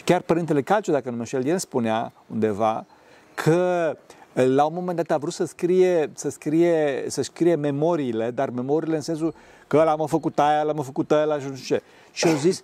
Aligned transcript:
Și 0.00 0.06
chiar 0.06 0.20
Părintele 0.20 0.62
Calciu, 0.62 0.92
dacă 0.92 1.10
nu 1.10 1.16
mă 1.16 1.24
șel, 1.24 1.46
el 1.46 1.58
spunea 1.58 2.12
undeva 2.26 2.86
că 3.34 3.96
la 4.32 4.64
un 4.64 4.74
moment 4.74 4.96
dat 4.96 5.10
a 5.10 5.18
vrut 5.18 5.32
să 5.32 5.44
scrie, 5.44 6.10
să 6.14 6.30
scrie, 6.30 7.04
să 7.06 7.22
scrie 7.22 7.54
memoriile, 7.54 8.30
dar 8.30 8.50
memoriile 8.50 8.96
în 8.96 9.02
sensul 9.02 9.34
că 9.66 9.82
l-am 9.82 10.06
făcut 10.06 10.38
aia, 10.38 10.62
l-am 10.62 10.82
făcut 10.82 11.12
aia, 11.12 11.38
și 11.38 11.48
nu 11.48 11.54
știu 11.54 11.76
ce. 11.76 11.82
Și 12.12 12.26
au 12.26 12.34
zis, 12.34 12.62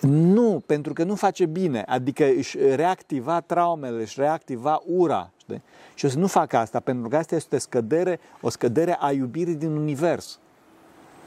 nu, 0.00 0.62
pentru 0.66 0.92
că 0.92 1.04
nu 1.04 1.14
face 1.14 1.46
bine, 1.46 1.84
adică 1.86 2.24
își 2.24 2.58
reactiva 2.74 3.40
traumele, 3.40 4.02
își 4.02 4.20
reactiva 4.20 4.82
ura. 4.86 5.30
Știi? 5.36 5.62
Și 5.94 6.04
o 6.04 6.08
să 6.08 6.18
nu 6.18 6.26
fac 6.26 6.52
asta, 6.52 6.80
pentru 6.80 7.08
că 7.08 7.16
asta 7.16 7.34
este 7.34 7.56
o 7.56 7.58
scădere, 7.58 8.20
o 8.40 8.48
scădere 8.48 8.96
a 9.00 9.12
iubirii 9.12 9.54
din 9.54 9.70
univers. 9.70 10.38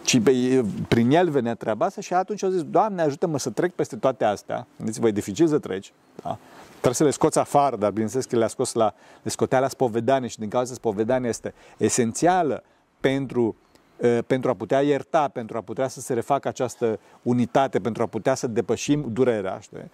Și 0.03 0.21
pe, 0.21 0.63
prin 0.87 1.11
el 1.11 1.29
venea 1.29 1.55
treaba 1.55 1.85
asta 1.85 2.01
și 2.01 2.13
atunci 2.13 2.43
au 2.43 2.49
zis, 2.49 2.63
Doamne, 2.63 3.01
ajută-mă 3.01 3.37
să 3.37 3.49
trec 3.49 3.73
peste 3.73 3.95
toate 3.95 4.25
astea. 4.25 4.67
Gândiți-vă, 4.77 5.07
e 5.07 5.11
dificil 5.11 5.47
să 5.47 5.59
treci. 5.59 5.93
Da? 6.23 6.37
Trebuie 6.69 6.93
să 6.93 7.03
le 7.03 7.09
scoți 7.09 7.39
afară, 7.39 7.75
dar 7.75 7.91
bineînțeles 7.91 8.25
că 8.25 8.37
le-a 8.37 8.47
scos 8.47 8.73
la, 8.73 8.93
le 9.21 9.29
scotea 9.29 9.59
la 9.59 9.67
spovedanie 9.67 10.27
și 10.27 10.39
din 10.39 10.49
cauza 10.49 10.73
spovedanie 10.73 11.29
este 11.29 11.53
esențială 11.77 12.63
pentru 12.99 13.55
pentru 14.27 14.49
a 14.49 14.53
putea 14.53 14.81
ierta, 14.81 15.27
pentru 15.27 15.57
a 15.57 15.61
putea 15.61 15.87
să 15.87 15.99
se 15.99 16.13
refacă 16.13 16.47
această 16.47 16.99
unitate, 17.21 17.79
pentru 17.79 18.03
a 18.03 18.05
putea 18.05 18.35
să 18.35 18.47
depășim 18.47 19.05
durerea. 19.11 19.59
Știi? 19.59 19.91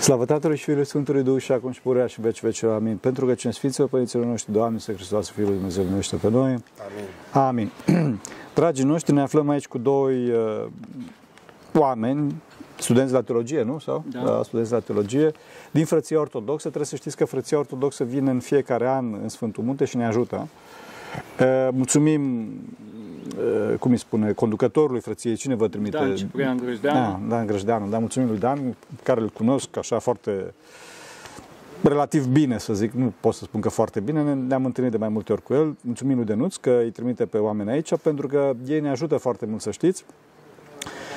Slavă 0.00 0.24
Tatălui 0.24 0.56
și 0.56 0.64
Fiului 0.64 0.84
Sfântului 0.84 1.22
Duh 1.22 1.42
și 1.42 1.52
acum 1.52 1.70
și 1.70 1.80
purea 1.80 2.06
și 2.06 2.20
veci 2.20 2.40
veci. 2.40 2.62
Amin. 2.62 2.96
Pentru 2.96 3.26
că 3.26 3.34
cine 3.34 3.52
Sfinților 3.52 3.88
Părinților 3.88 4.24
noștri, 4.24 4.52
Doamne, 4.52 4.78
să 4.78 4.92
Hristos, 4.92 5.30
Fiul 5.30 5.46
lui 5.46 5.54
Dumnezeu, 5.54 5.84
numește 5.84 6.16
pe 6.16 6.30
noi. 6.30 6.48
Amin. 6.50 7.70
Amin. 7.86 8.18
Dragii 8.54 8.84
noștri, 8.84 9.14
ne 9.14 9.20
aflăm 9.20 9.48
aici 9.48 9.66
cu 9.66 9.78
doi 9.78 10.30
uh, 10.30 10.66
oameni 11.74 12.34
studenți 12.78 13.12
la 13.12 13.22
teologie, 13.22 13.62
nu? 13.62 13.78
Sau? 13.78 14.04
Da. 14.12 14.20
da. 14.20 14.40
Studenți 14.42 14.72
la 14.72 14.78
teologie. 14.78 15.32
Din 15.70 15.84
frăția 15.84 16.20
ortodoxă, 16.20 16.66
trebuie 16.66 16.86
să 16.86 16.96
știți 16.96 17.16
că 17.16 17.24
frăția 17.24 17.58
ortodoxă 17.58 18.04
vine 18.04 18.30
în 18.30 18.40
fiecare 18.40 18.88
an 18.88 19.14
în 19.22 19.28
Sfântul 19.28 19.64
Munte 19.64 19.84
și 19.84 19.96
ne 19.96 20.06
ajută. 20.06 20.48
Mulțumim, 21.70 22.48
cum 23.78 23.90
îi 23.90 23.96
spune, 23.96 24.32
conducătorului 24.32 25.00
frăției, 25.00 25.34
cine 25.34 25.54
vă 25.54 25.68
trimite? 25.68 25.96
Dan 25.96 26.14
Ciprian 26.14 26.56
Grăjdeanu. 26.56 26.98
Da, 26.98 27.36
Dan 27.36 27.46
Grăjdeanu, 27.46 27.88
da, 27.88 27.98
mulțumim 27.98 28.28
lui 28.28 28.38
Dan, 28.38 28.76
care 29.02 29.20
îl 29.20 29.28
cunosc 29.28 29.76
așa 29.76 29.98
foarte 29.98 30.54
relativ 31.82 32.26
bine, 32.26 32.58
să 32.58 32.74
zic, 32.74 32.92
nu 32.92 33.12
pot 33.20 33.34
să 33.34 33.44
spun 33.44 33.60
că 33.60 33.68
foarte 33.68 34.00
bine, 34.00 34.34
ne-am 34.34 34.64
întâlnit 34.64 34.92
de 34.92 34.98
mai 34.98 35.08
multe 35.08 35.32
ori 35.32 35.42
cu 35.42 35.54
el. 35.54 35.76
Mulțumim 35.80 36.16
lui 36.16 36.24
Denuț 36.24 36.56
că 36.56 36.70
îi 36.82 36.90
trimite 36.90 37.26
pe 37.26 37.38
oameni 37.38 37.70
aici, 37.70 37.96
pentru 37.96 38.26
că 38.26 38.52
ei 38.66 38.80
ne 38.80 38.90
ajută 38.90 39.16
foarte 39.16 39.46
mult 39.46 39.60
să 39.60 39.70
știți. 39.70 40.04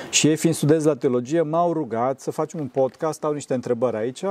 Și 0.10 0.28
ei, 0.28 0.36
fiind 0.36 0.56
studenți 0.56 0.86
la 0.86 0.96
teologie, 0.96 1.42
m-au 1.42 1.74
rugat 1.74 2.20
să 2.20 2.32
facem 2.32 2.60
un 2.60 2.68
podcast, 2.68 3.24
au 3.24 3.34
niște 3.34 3.54
întrebări 3.54 3.98
aici 3.98 4.24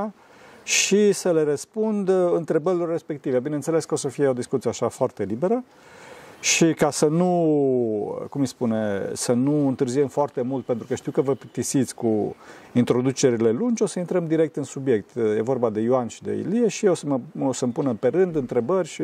și 0.63 1.11
să 1.11 1.31
le 1.31 1.43
răspund 1.43 2.09
întrebărilor 2.33 2.89
respective. 2.89 3.39
Bineînțeles 3.39 3.85
că 3.85 3.93
o 3.93 3.97
să 3.97 4.07
fie 4.07 4.27
o 4.27 4.33
discuție 4.33 4.69
așa 4.69 4.87
foarte 4.87 5.23
liberă 5.23 5.63
și 6.43 6.73
ca 6.73 6.91
să 6.91 7.05
nu, 7.05 8.27
cum 8.29 8.41
îi 8.41 8.47
spune, 8.47 9.09
să 9.13 9.33
nu 9.33 9.67
întârziem 9.67 10.07
foarte 10.07 10.41
mult, 10.41 10.65
pentru 10.65 10.87
că 10.87 10.95
știu 10.95 11.11
că 11.11 11.21
vă 11.21 11.33
plictisiți 11.33 11.95
cu 11.95 12.35
introducerile 12.73 13.51
lungi, 13.51 13.83
o 13.83 13.85
să 13.85 13.99
intrăm 13.99 14.27
direct 14.27 14.55
în 14.55 14.63
subiect. 14.63 15.15
E 15.15 15.41
vorba 15.41 15.69
de 15.69 15.79
Ioan 15.79 16.07
și 16.07 16.23
de 16.23 16.31
Ilie 16.31 16.67
și 16.67 16.85
eu 16.85 16.91
o, 16.91 16.95
să 16.95 17.05
mă, 17.07 17.19
o 17.45 17.51
să-mi 17.51 17.71
pună 17.71 17.93
pe 17.99 18.07
rând 18.07 18.35
întrebări 18.35 18.87
și 18.87 19.03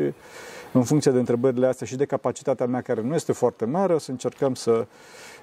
în 0.72 0.82
funcție 0.82 1.10
de 1.10 1.18
întrebările 1.18 1.66
astea 1.66 1.86
și 1.86 1.96
de 1.96 2.04
capacitatea 2.04 2.66
mea 2.66 2.80
care 2.80 3.02
nu 3.02 3.14
este 3.14 3.32
foarte 3.32 3.64
mare, 3.64 3.94
o 3.94 3.98
să 3.98 4.10
încercăm 4.10 4.54
să 4.54 4.86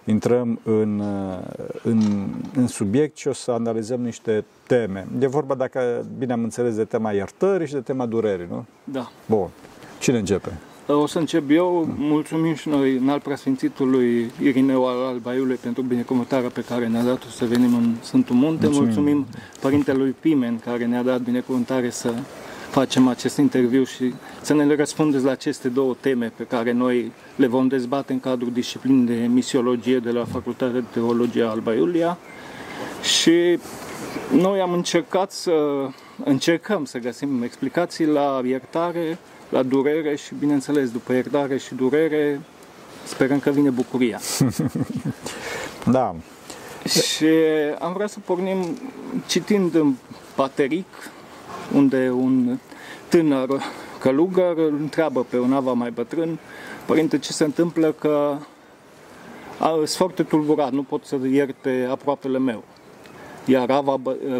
intrăm 0.05 0.59
în, 0.63 1.01
în, 1.83 2.27
în 2.55 2.67
subiect 2.67 3.17
și 3.17 3.27
o 3.27 3.33
să 3.33 3.51
analizăm 3.51 4.01
niște 4.01 4.45
teme. 4.67 5.07
E 5.19 5.27
vorba, 5.27 5.55
dacă 5.55 6.05
bine 6.17 6.33
am 6.33 6.43
înțeles, 6.43 6.75
de 6.75 6.83
tema 6.83 7.11
iertării 7.11 7.67
și 7.67 7.73
de 7.73 7.81
tema 7.81 8.05
durerii, 8.05 8.47
nu? 8.49 8.65
Da. 8.83 9.11
Bun. 9.25 9.49
Cine 9.99 10.17
începe? 10.17 10.59
O 10.89 11.05
să 11.05 11.19
încep 11.19 11.49
eu. 11.49 11.87
Mulțumim 11.97 12.53
și 12.53 12.69
noi 12.69 12.95
în 12.95 13.09
al 13.09 13.19
preasfințitului 13.19 14.31
Irineu 14.41 14.87
al 14.87 15.05
Albaiului 15.05 15.55
pentru 15.55 15.81
binecuvântarea 15.81 16.49
pe 16.49 16.63
care 16.69 16.87
ne-a 16.87 17.03
dat 17.03 17.21
să 17.21 17.45
venim 17.45 17.75
în 17.75 17.95
Sfântul 18.01 18.35
Munte. 18.35 18.65
Mulțumim, 18.65 18.85
Mulțumim 18.85 19.25
Părintelui 19.61 20.15
Pimen 20.19 20.59
care 20.59 20.85
ne-a 20.85 21.03
dat 21.03 21.21
binecuvântare 21.21 21.89
să 21.89 22.13
facem 22.69 23.07
acest 23.07 23.37
interviu 23.37 23.83
și 23.83 24.13
să 24.41 24.53
ne 24.53 24.75
răspundeți 24.75 25.23
la 25.23 25.31
aceste 25.31 25.67
două 25.67 25.95
teme 25.99 26.31
pe 26.35 26.43
care 26.43 26.71
noi 26.71 27.11
le 27.35 27.47
vom 27.47 27.67
dezbate 27.67 28.13
în 28.13 28.19
cadrul 28.19 28.51
disciplinii 28.51 29.05
de 29.05 29.27
misiologie 29.33 29.97
de 29.97 30.11
la 30.11 30.25
Facultatea 30.25 30.79
de 30.79 30.83
Teologie 30.91 31.43
Alba 31.43 31.73
Iulia. 31.73 32.17
Și 33.01 33.59
noi 34.31 34.59
am 34.59 34.73
încercat 34.73 35.31
să 35.31 35.51
încercăm 36.23 36.85
să 36.85 36.97
găsim 36.97 37.41
explicații 37.43 38.05
la 38.05 38.41
iertare, 38.45 39.17
la 39.49 39.63
durere 39.63 40.15
și, 40.15 40.33
bineînțeles, 40.39 40.91
după 40.91 41.13
iertare 41.13 41.57
și 41.57 41.75
durere, 41.75 42.41
sperăm 43.03 43.39
că 43.39 43.49
vine 43.49 43.69
bucuria. 43.69 44.19
da. 45.95 46.15
Și 46.89 47.27
am 47.79 47.93
vrea 47.93 48.07
să 48.07 48.19
pornim 48.25 48.77
citind 49.27 49.75
în 49.75 49.93
Pateric, 50.35 50.87
unde 51.73 52.09
un 52.09 52.57
tânăr 53.09 53.61
călugăr 53.99 54.57
îl 54.57 54.77
întreabă 54.79 55.23
pe 55.29 55.39
un 55.39 55.53
ava 55.53 55.73
mai 55.73 55.91
bătrân, 55.91 56.39
părinte, 56.85 57.17
ce 57.19 57.31
se 57.31 57.43
întâmplă 57.43 57.91
că 57.91 58.37
sunt 59.75 59.89
foarte 59.89 60.23
tulburat, 60.23 60.71
nu 60.71 60.83
pot 60.83 61.05
să 61.05 61.17
ierte 61.31 61.87
aproapele 61.89 62.39
meu. 62.39 62.63
Iar 63.45 63.69
ava 63.69 63.99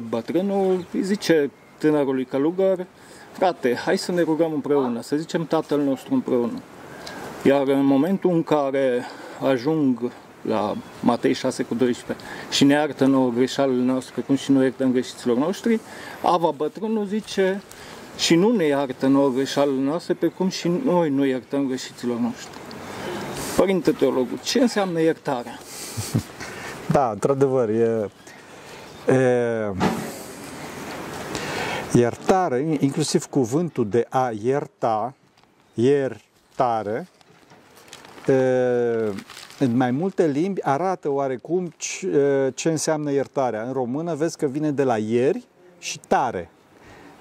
bătrânul 0.09 0.85
îi 0.93 1.03
zice 1.03 1.51
tânărului 1.77 2.25
călugăr, 2.25 2.85
frate, 3.37 3.75
hai 3.75 3.97
să 3.97 4.11
ne 4.11 4.21
rugăm 4.21 4.53
împreună, 4.53 5.01
să 5.01 5.15
zicem 5.15 5.45
Tatăl 5.45 5.79
nostru 5.79 6.13
împreună. 6.13 6.59
Iar 7.43 7.67
în 7.67 7.85
momentul 7.85 8.31
în 8.31 8.43
care 8.43 9.05
ajung 9.49 10.11
la 10.41 10.75
Matei 10.99 11.33
6 11.33 11.63
cu 11.63 11.75
12 11.75 12.25
și 12.51 12.63
ne 12.63 12.73
iartă 12.73 13.05
nouă 13.05 13.29
greșalele 13.29 13.81
noastre, 13.81 14.21
cum 14.21 14.35
și 14.35 14.51
noi 14.51 14.63
iertăm 14.63 14.91
greșiților 14.91 15.37
noștri, 15.37 15.79
Ava 16.21 16.53
bătrânul 16.57 17.05
zice 17.05 17.61
și 18.17 18.35
nu 18.35 18.51
ne 18.51 18.65
iartă 18.65 19.07
nouă 19.07 19.29
greșalele 19.29 19.81
noastre, 19.81 20.13
pe 20.13 20.27
cum 20.27 20.49
și 20.49 20.71
noi 20.85 21.09
nu 21.09 21.25
iertăm 21.25 21.67
greșiților 21.67 22.17
noștri. 22.17 22.57
Părinte 23.55 23.91
teologul, 23.91 24.39
ce 24.43 24.59
înseamnă 24.59 25.01
iertarea? 25.01 25.59
Da, 26.91 27.09
într-adevăr, 27.09 27.69
e, 27.69 28.09
e, 29.13 29.71
iertare, 31.93 32.77
inclusiv 32.79 33.25
cuvântul 33.25 33.89
de 33.89 34.05
a 34.09 34.31
ierta, 34.41 35.13
iertare, 35.73 37.07
e, 38.27 38.33
în 39.59 39.75
mai 39.75 39.91
multe 39.91 40.27
limbi 40.27 40.63
arată 40.63 41.09
oarecum 41.09 41.73
ce 42.53 42.69
înseamnă 42.69 43.11
iertarea. 43.11 43.63
În 43.63 43.73
română 43.73 44.15
vezi 44.15 44.37
că 44.37 44.45
vine 44.45 44.71
de 44.71 44.83
la 44.83 44.97
ieri 44.97 45.43
și 45.79 45.99
tare. 46.07 46.49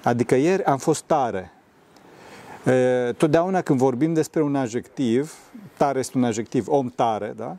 Adică 0.03 0.35
ieri 0.35 0.63
am 0.63 0.77
fost 0.77 1.03
tare. 1.03 1.51
Totdeauna 3.17 3.61
când 3.61 3.79
vorbim 3.79 4.13
despre 4.13 4.41
un 4.41 4.55
adjectiv, 4.55 5.33
tare 5.77 5.99
este 5.99 6.17
un 6.17 6.23
adjectiv, 6.23 6.67
om 6.67 6.89
tare, 6.89 7.33
da? 7.35 7.57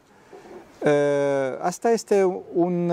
Asta 1.60 1.90
este 1.90 2.44
un, 2.54 2.92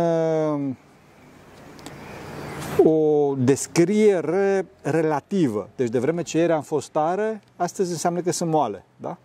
o 2.84 3.34
descriere 3.38 4.66
relativă. 4.82 5.70
Deci 5.76 5.90
de 5.90 6.00
vreme 6.00 6.22
ce 6.22 6.38
ieri 6.38 6.52
am 6.52 6.62
fost 6.62 6.90
tare, 6.90 7.42
astăzi 7.56 7.92
înseamnă 7.92 8.22
că 8.22 8.32
sunt 8.32 8.50
moale, 8.50 8.86
da? 8.98 9.18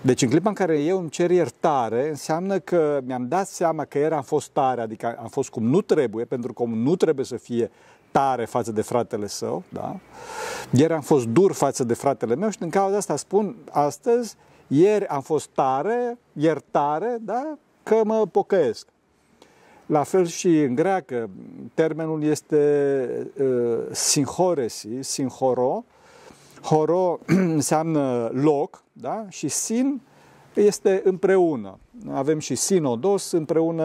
Deci 0.00 0.22
în 0.22 0.28
clipa 0.28 0.48
în 0.48 0.54
care 0.54 0.78
eu 0.78 0.98
îmi 0.98 1.08
cer 1.08 1.30
iertare, 1.30 2.08
înseamnă 2.08 2.58
că 2.58 3.00
mi-am 3.04 3.28
dat 3.28 3.46
seama 3.46 3.84
că 3.84 3.98
ieri 3.98 4.14
am 4.14 4.22
fost 4.22 4.48
tare, 4.48 4.80
adică 4.80 5.16
am 5.20 5.28
fost 5.28 5.48
cum 5.50 5.64
nu 5.64 5.80
trebuie, 5.80 6.24
pentru 6.24 6.52
că 6.52 6.62
nu 6.62 6.96
trebuie 6.96 7.24
să 7.24 7.36
fie 7.36 7.70
tare 8.10 8.44
față 8.44 8.72
de 8.72 8.82
fratele 8.82 9.26
său, 9.26 9.62
da? 9.68 9.96
Ieri 10.70 10.92
am 10.92 11.00
fost 11.00 11.26
dur 11.26 11.52
față 11.52 11.84
de 11.84 11.94
fratele 11.94 12.34
meu 12.34 12.50
și 12.50 12.58
din 12.58 12.70
cauza 12.70 12.96
asta 12.96 13.16
spun 13.16 13.56
astăzi, 13.70 14.36
ieri 14.66 15.06
am 15.06 15.20
fost 15.20 15.48
tare, 15.48 16.18
iertare, 16.32 17.16
da? 17.20 17.58
Că 17.82 18.00
mă 18.04 18.26
pocăiesc. 18.26 18.86
La 19.90 20.02
fel 20.02 20.26
și 20.26 20.58
în 20.58 20.74
greacă, 20.74 21.30
termenul 21.74 22.22
este 22.22 23.32
uh, 23.40 23.78
sinhoresi, 23.90 24.88
sinhoro, 25.00 25.84
Horo 26.62 27.18
înseamnă 27.56 28.30
loc 28.32 28.82
da? 28.92 29.26
și 29.28 29.48
sin 29.48 30.00
este 30.54 31.00
împreună. 31.04 31.78
Avem 32.10 32.38
și 32.38 32.54
sinodos, 32.54 33.30
împreună 33.30 33.84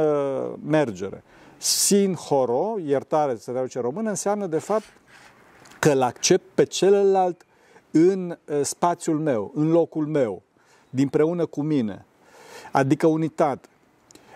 mergere. 0.66 1.24
Sin 1.58 2.14
horo, 2.14 2.76
iertare, 2.86 3.36
se 3.36 3.52
traduce 3.52 3.80
română, 3.80 4.10
înseamnă 4.10 4.48
de 4.48 4.60
fapt 4.60 4.86
că 5.80 5.90
îl 5.90 6.02
accept 6.02 6.44
pe 6.54 6.64
celălalt 6.64 7.46
în 7.92 8.30
uh, 8.30 8.60
spațiul 8.62 9.20
meu, 9.20 9.52
în 9.56 9.72
locul 9.72 10.08
meu. 10.08 10.42
dinpreună 10.90 11.46
cu 11.46 11.62
mine. 11.62 12.06
Adică 12.72 13.08
unitate. 13.08 13.68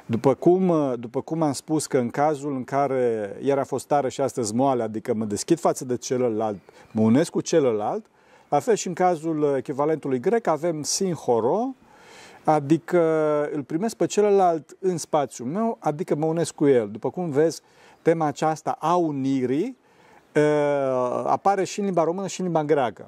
După 0.09 0.33
cum, 0.33 0.73
după 0.99 1.21
cum 1.21 1.41
am 1.41 1.51
spus 1.51 1.87
că 1.87 1.97
în 1.97 2.09
cazul 2.09 2.55
în 2.55 2.63
care 2.63 3.35
ieri 3.41 3.59
a 3.59 3.63
fost 3.63 3.87
tare 3.87 4.09
și 4.09 4.21
astăzi 4.21 4.55
moale, 4.55 4.83
adică 4.83 5.13
mă 5.13 5.25
deschid 5.25 5.59
față 5.59 5.85
de 5.85 5.97
celălalt, 5.97 6.57
mă 6.91 7.01
unesc 7.01 7.31
cu 7.31 7.41
celălalt, 7.41 8.05
la 8.49 8.59
fel 8.59 8.75
și 8.75 8.87
în 8.87 8.93
cazul 8.93 9.55
echivalentului 9.57 10.19
grec 10.19 10.47
avem 10.47 10.83
sinhoro, 10.83 11.75
adică 12.43 13.01
îl 13.53 13.63
primesc 13.63 13.95
pe 13.95 14.05
celălalt 14.05 14.77
în 14.79 14.97
spațiul 14.97 15.47
meu, 15.47 15.77
adică 15.79 16.15
mă 16.15 16.25
unesc 16.25 16.53
cu 16.53 16.67
el. 16.67 16.89
După 16.91 17.09
cum 17.09 17.29
vezi, 17.29 17.61
tema 18.01 18.25
aceasta 18.25 18.77
a 18.79 18.95
unirii 18.95 19.77
apare 21.25 21.63
și 21.63 21.79
în 21.79 21.85
limba 21.85 22.03
română 22.03 22.27
și 22.27 22.39
în 22.39 22.45
limba 22.45 22.63
greacă. 22.63 23.05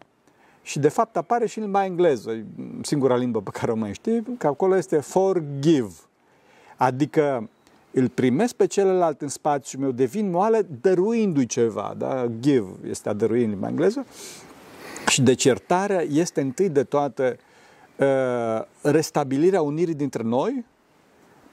Și 0.61 0.79
de 0.79 0.89
fapt 0.89 1.17
apare 1.17 1.47
și 1.47 1.57
în 1.57 1.63
limba 1.63 1.85
engleză, 1.85 2.45
singura 2.81 3.15
limbă 3.15 3.41
pe 3.41 3.49
care 3.53 3.71
o 3.71 3.75
mai 3.75 3.93
știi, 3.93 4.23
că 4.37 4.47
acolo 4.47 4.77
este 4.77 4.99
forgive. 4.99 5.93
Adică 6.81 7.49
îl 7.91 8.09
primesc 8.09 8.53
pe 8.53 8.65
celălalt 8.65 9.21
în 9.21 9.27
spațiul 9.27 9.81
meu, 9.81 9.91
devin 9.91 10.29
moale 10.29 10.67
dăruindu-i 10.81 11.45
ceva. 11.45 11.93
Da? 11.97 12.27
Give 12.39 12.69
este 12.89 13.09
a 13.09 13.13
dărui 13.13 13.43
în 13.43 13.49
limba 13.49 13.67
engleză. 13.67 14.05
Și 15.07 15.21
deci 15.21 15.43
iertarea 15.43 16.01
este 16.01 16.41
întâi 16.41 16.69
de 16.69 16.83
toate 16.83 17.37
uh, 17.95 18.61
restabilirea 18.81 19.61
unirii 19.61 19.93
dintre 19.93 20.23
noi 20.23 20.65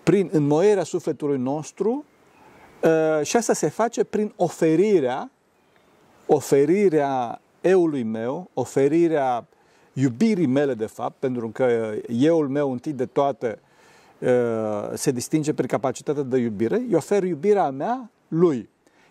prin 0.02 0.28
înmoierea 0.32 0.82
sufletului 0.82 1.38
nostru 1.38 2.04
uh, 2.82 3.24
și 3.26 3.36
asta 3.36 3.52
se 3.52 3.68
face 3.68 4.04
prin 4.04 4.32
oferirea 4.36 5.30
oferirea 6.26 7.40
eului 7.60 8.02
meu, 8.02 8.50
oferirea 8.54 9.46
iubirii 9.92 10.46
mele 10.46 10.74
de 10.74 10.86
fapt, 10.86 11.14
pentru 11.18 11.48
că 11.48 11.94
euul 12.06 12.48
meu 12.48 12.72
întâi 12.72 12.92
de 12.92 13.06
toate 13.06 13.58
uh, 13.62 13.67
se 14.94 15.10
distinge 15.10 15.52
prin 15.52 15.66
capacitatea 15.66 16.22
de 16.22 16.38
iubire, 16.38 16.76
îi 16.76 16.94
ofer 16.94 17.22
iubirea 17.22 17.70
mea 17.70 18.10
lui. 18.28 18.68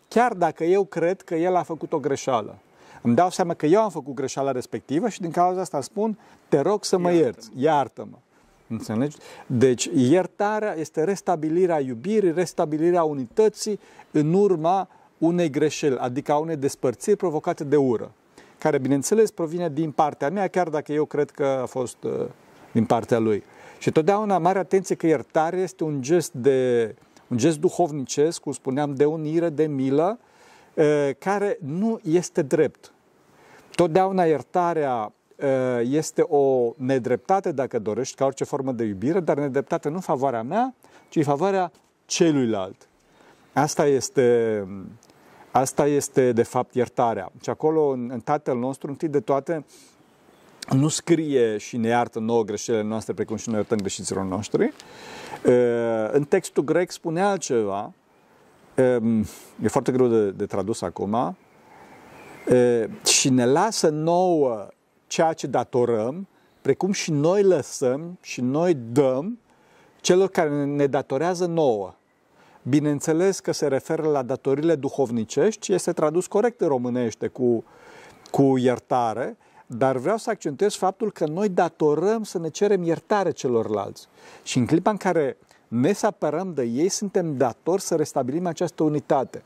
Chiar 0.08 0.34
dacă 0.34 0.64
eu 0.64 0.86
cred 0.86 1.22
că 1.22 1.36
el 1.36 1.56
a 1.56 1.64
făcut 1.64 1.94
o 1.94 2.00
greșeală. 2.00 2.58
Îmi 3.02 3.16
dau 3.16 3.30
seama 3.30 3.54
că 3.54 3.66
eu 3.66 3.82
am 3.82 3.90
făcut 3.90 4.14
greșeala 4.14 4.52
respectivă 4.52 5.10
și 5.10 5.22
din 5.22 5.32
cauza 5.32 5.62
asta 5.62 5.82
spun, 5.82 6.18
te 6.48 6.60
rog 6.60 6.84
să 6.84 6.98
mă 6.98 7.12
ierți, 7.12 7.50
iartă-mă. 7.56 8.18
Înțelegi? 8.68 9.18
Deci 9.48 9.90
iertarea 9.96 10.78
este 10.78 11.04
restabilirea 11.04 11.80
iubirii, 11.80 12.32
restabilirea 12.32 13.04
unității 13.04 13.80
în 14.12 14.34
urma 14.34 14.88
unei 15.18 15.50
greșeli, 15.50 15.98
adică 15.98 16.32
a 16.32 16.38
unei 16.38 16.56
despărțiri 16.56 17.18
provocate 17.18 17.64
de 17.64 17.76
ură, 17.76 18.12
care, 18.58 18.78
bineînțeles, 18.78 19.32
provine 19.32 19.70
din 19.70 19.92
partea 19.92 20.30
mea, 20.30 20.48
chiar 20.48 20.70
dacă 20.70 20.92
eu 20.92 21.06
cred 21.06 21.30
că 21.30 21.46
a 21.46 21.66
fost 21.66 21.98
uh, 22.04 22.26
din 22.72 22.86
partea 22.86 23.20
lui. 23.20 23.44
Și 23.78 23.92
totdeauna 23.92 24.38
mare 24.38 24.60
atenție 24.60 24.96
că 24.96 25.08
iertarea 25.08 25.60
este 25.60 25.84
un 25.84 26.02
gest 26.02 26.34
de 26.34 26.96
un 27.28 27.38
gest 27.38 27.60
duhovnicesc, 27.60 28.42
cum 28.42 28.52
spuneam, 28.52 28.96
de 28.96 29.06
unire, 29.06 29.50
de 29.50 29.66
milă, 29.66 30.20
uh, 30.74 31.10
care 31.20 31.58
nu 31.62 32.00
este 32.04 32.42
drept. 32.42 32.92
Totdeauna 33.76 34.24
iertarea 34.24 35.14
uh, 35.36 35.46
este 35.84 36.22
o 36.22 36.74
nedreptate, 36.78 37.52
dacă 37.52 37.80
dorești, 37.80 38.16
ca 38.16 38.26
orice 38.26 38.44
formă 38.44 38.72
de 38.72 38.84
iubire, 38.84 39.20
dar 39.20 39.38
nedreptate 39.38 39.90
nu 39.90 39.96
în 39.96 40.02
favoarea 40.02 40.44
mea, 40.44 40.76
ci 41.10 41.16
în 41.16 41.24
favoarea 41.24 41.72
celuilalt. 42.06 42.88
Asta 43.54 43.86
este 43.86 44.68
Asta 45.52 45.86
este, 45.86 46.32
de 46.32 46.44
fapt, 46.44 46.74
iertarea. 46.74 47.32
Și 47.42 47.50
acolo, 47.50 47.88
în, 47.88 48.10
în 48.14 48.20
Tatăl 48.20 48.58
nostru, 48.58 48.90
întâi 48.90 49.08
de 49.08 49.20
toate, 49.20 49.66
nu 50.72 50.88
scrie 50.88 51.58
și 51.58 51.78
ne 51.78 51.88
iartă 51.88 52.20
nouă 52.20 52.44
greșelile 52.44 52.84
noastre, 52.84 53.14
precum 53.14 53.36
și 53.36 53.48
noi 53.50 53.58
iertăm 53.58 53.78
greșiților 53.78 54.24
noștri. 54.24 54.74
În 56.12 56.24
textul 56.24 56.64
grec 56.64 56.92
spune 56.92 57.22
altceva, 57.22 57.94
e 59.64 59.68
foarte 59.68 59.92
greu 59.92 60.08
de, 60.08 60.30
de 60.32 60.46
tradus 60.46 60.82
acum, 60.82 61.38
și 63.06 63.30
ne 63.30 63.46
lasă 63.46 63.90
nouă 63.90 64.68
ceea 65.08 65.34
ce 65.34 65.48
datorăm, 65.48 66.28
precum 66.62 66.92
și 66.92 67.12
noi 67.12 67.44
lăsăm 67.44 68.18
și 68.22 68.42
noi 68.42 68.78
dăm 68.92 69.40
celor 70.02 70.30
care 70.30 70.66
ne 70.66 70.86
datorează 70.86 71.46
nouă. 71.46 71.94
Bineînțeles 72.62 73.40
că 73.40 73.52
se 73.52 73.68
referă 73.68 74.08
la 74.08 74.22
datorile 74.22 74.76
duhovnicești, 74.76 75.74
este 75.74 75.92
tradus 75.92 76.28
corect 76.28 76.62
în 76.62 76.68
românește 76.68 77.28
cu, 77.28 77.64
cu 78.32 78.58
iertare, 78.58 79.38
dar 79.68 79.98
vreau 79.98 80.18
să 80.18 80.30
accentuez 80.30 80.74
faptul 80.74 81.12
că 81.12 81.26
noi 81.26 81.50
datorăm 81.50 82.24
să 82.24 82.40
ne 82.40 82.50
cerem 82.50 82.84
iertare 82.84 83.32
celorlalți. 83.32 84.08
Și 84.44 84.58
în 84.58 84.66
clipa 84.66 84.90
în 84.90 84.98
care 84.98 85.38
ne 85.68 85.94
separăm 85.94 86.54
de 86.54 86.64
ei, 86.64 86.90
suntem 86.90 87.38
datori 87.38 87.82
să 87.82 87.96
restabilim 87.96 88.46
această 88.46 88.84
unitate. 88.84 89.44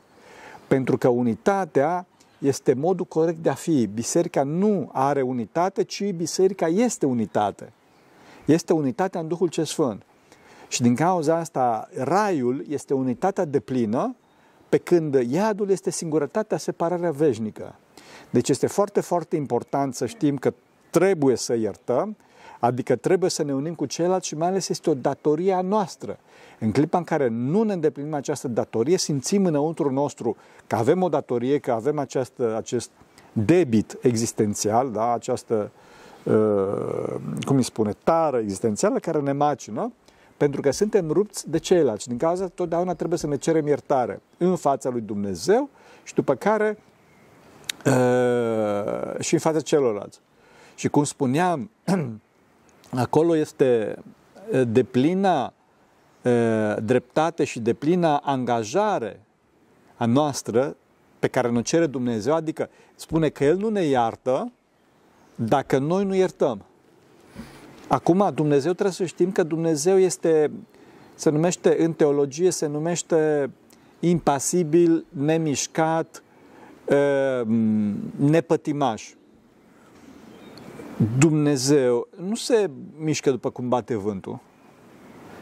Pentru 0.68 0.98
că 0.98 1.08
unitatea 1.08 2.06
este 2.38 2.74
modul 2.74 3.04
corect 3.04 3.38
de 3.38 3.48
a 3.48 3.54
fi. 3.54 3.86
Biserica 3.86 4.42
nu 4.42 4.90
are 4.92 5.22
unitate, 5.22 5.82
ci 5.82 6.10
biserica 6.10 6.66
este 6.66 7.06
unitate. 7.06 7.72
Este 8.44 8.72
unitatea 8.72 9.20
în 9.20 9.28
Duhul 9.28 9.48
ce 9.48 9.64
Sfânt. 9.64 10.02
Și 10.68 10.82
din 10.82 10.94
cauza 10.94 11.36
asta, 11.36 11.88
raiul 11.96 12.64
este 12.68 12.94
unitatea 12.94 13.44
de 13.44 13.60
plină, 13.60 14.16
pe 14.68 14.78
când 14.78 15.14
iadul 15.14 15.70
este 15.70 15.90
singurătatea, 15.90 16.56
separarea 16.56 17.10
veșnică. 17.10 17.74
Deci 18.32 18.48
este 18.48 18.66
foarte, 18.66 19.00
foarte 19.00 19.36
important 19.36 19.94
să 19.94 20.06
știm 20.06 20.36
că 20.36 20.52
trebuie 20.90 21.36
să 21.36 21.54
iertăm, 21.54 22.16
adică 22.60 22.96
trebuie 22.96 23.30
să 23.30 23.42
ne 23.42 23.54
unim 23.54 23.74
cu 23.74 23.86
ceilalți 23.86 24.26
și 24.26 24.36
mai 24.36 24.48
ales 24.48 24.68
este 24.68 24.90
o 24.90 24.94
datorie 24.94 25.52
a 25.52 25.60
noastră. 25.60 26.18
În 26.58 26.72
clipa 26.72 26.98
în 26.98 27.04
care 27.04 27.28
nu 27.28 27.62
ne 27.62 27.72
îndeplinim 27.72 28.14
această 28.14 28.48
datorie, 28.48 28.96
simțim 28.96 29.46
înăuntru 29.46 29.90
nostru 29.90 30.36
că 30.66 30.76
avem 30.76 31.02
o 31.02 31.08
datorie, 31.08 31.58
că 31.58 31.72
avem 31.72 31.98
această, 31.98 32.56
acest 32.56 32.90
debit 33.32 33.98
existențial, 34.00 34.90
da? 34.90 35.12
această, 35.12 35.70
uh, 36.24 37.14
cum 37.44 37.56
îi 37.56 37.62
spune, 37.62 37.92
tară 38.04 38.38
existențială 38.38 38.98
care 38.98 39.20
ne 39.20 39.32
macină, 39.32 39.92
pentru 40.36 40.60
că 40.60 40.70
suntem 40.70 41.10
rupți 41.10 41.50
de 41.50 41.58
ceilalți. 41.58 42.08
Din 42.08 42.16
cauza 42.16 42.46
totdeauna 42.46 42.94
trebuie 42.94 43.18
să 43.18 43.26
ne 43.26 43.36
cerem 43.36 43.66
iertare 43.66 44.20
în 44.38 44.56
fața 44.56 44.88
lui 44.88 45.00
Dumnezeu 45.00 45.68
și 46.02 46.14
după 46.14 46.34
care 46.34 46.78
uh, 46.78 46.91
și 49.20 49.32
în 49.32 49.40
fața 49.40 49.60
celorlalți. 49.60 50.20
Și 50.74 50.88
cum 50.88 51.04
spuneam, 51.04 51.70
acolo 52.90 53.36
este 53.36 53.96
uh, 54.52 54.62
de 54.68 54.82
plină 54.82 55.52
uh, 56.22 56.76
dreptate 56.82 57.44
și 57.44 57.60
de 57.60 57.72
plină 57.72 58.20
angajare 58.22 59.20
a 59.96 60.06
noastră 60.06 60.76
pe 61.18 61.28
care 61.28 61.50
ne 61.50 61.62
cere 61.62 61.86
Dumnezeu, 61.86 62.34
adică 62.34 62.70
spune 62.94 63.28
că 63.28 63.44
El 63.44 63.56
nu 63.56 63.68
ne 63.68 63.82
iartă 63.82 64.52
dacă 65.34 65.78
noi 65.78 66.04
nu 66.04 66.14
iertăm. 66.14 66.64
Acum, 67.88 68.30
Dumnezeu 68.34 68.72
trebuie 68.72 68.94
să 68.94 69.04
știm 69.04 69.32
că 69.32 69.42
Dumnezeu 69.42 69.98
este, 69.98 70.50
se 71.14 71.30
numește, 71.30 71.82
în 71.82 71.92
teologie, 71.92 72.50
se 72.50 72.66
numește 72.66 73.50
impasibil, 74.00 75.04
nemișcat, 75.08 76.22
ă, 76.90 77.44
nepătimaș. 78.16 79.12
Dumnezeu 81.18 82.08
nu 82.26 82.34
se 82.34 82.70
mișcă 82.98 83.30
după 83.30 83.50
cum 83.50 83.68
bate 83.68 83.94
vântul. 83.94 84.38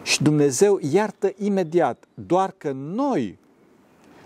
Și 0.03 0.23
Dumnezeu 0.23 0.79
iartă 0.93 1.33
imediat, 1.37 2.05
doar 2.15 2.55
că 2.59 2.73
noi 2.73 3.39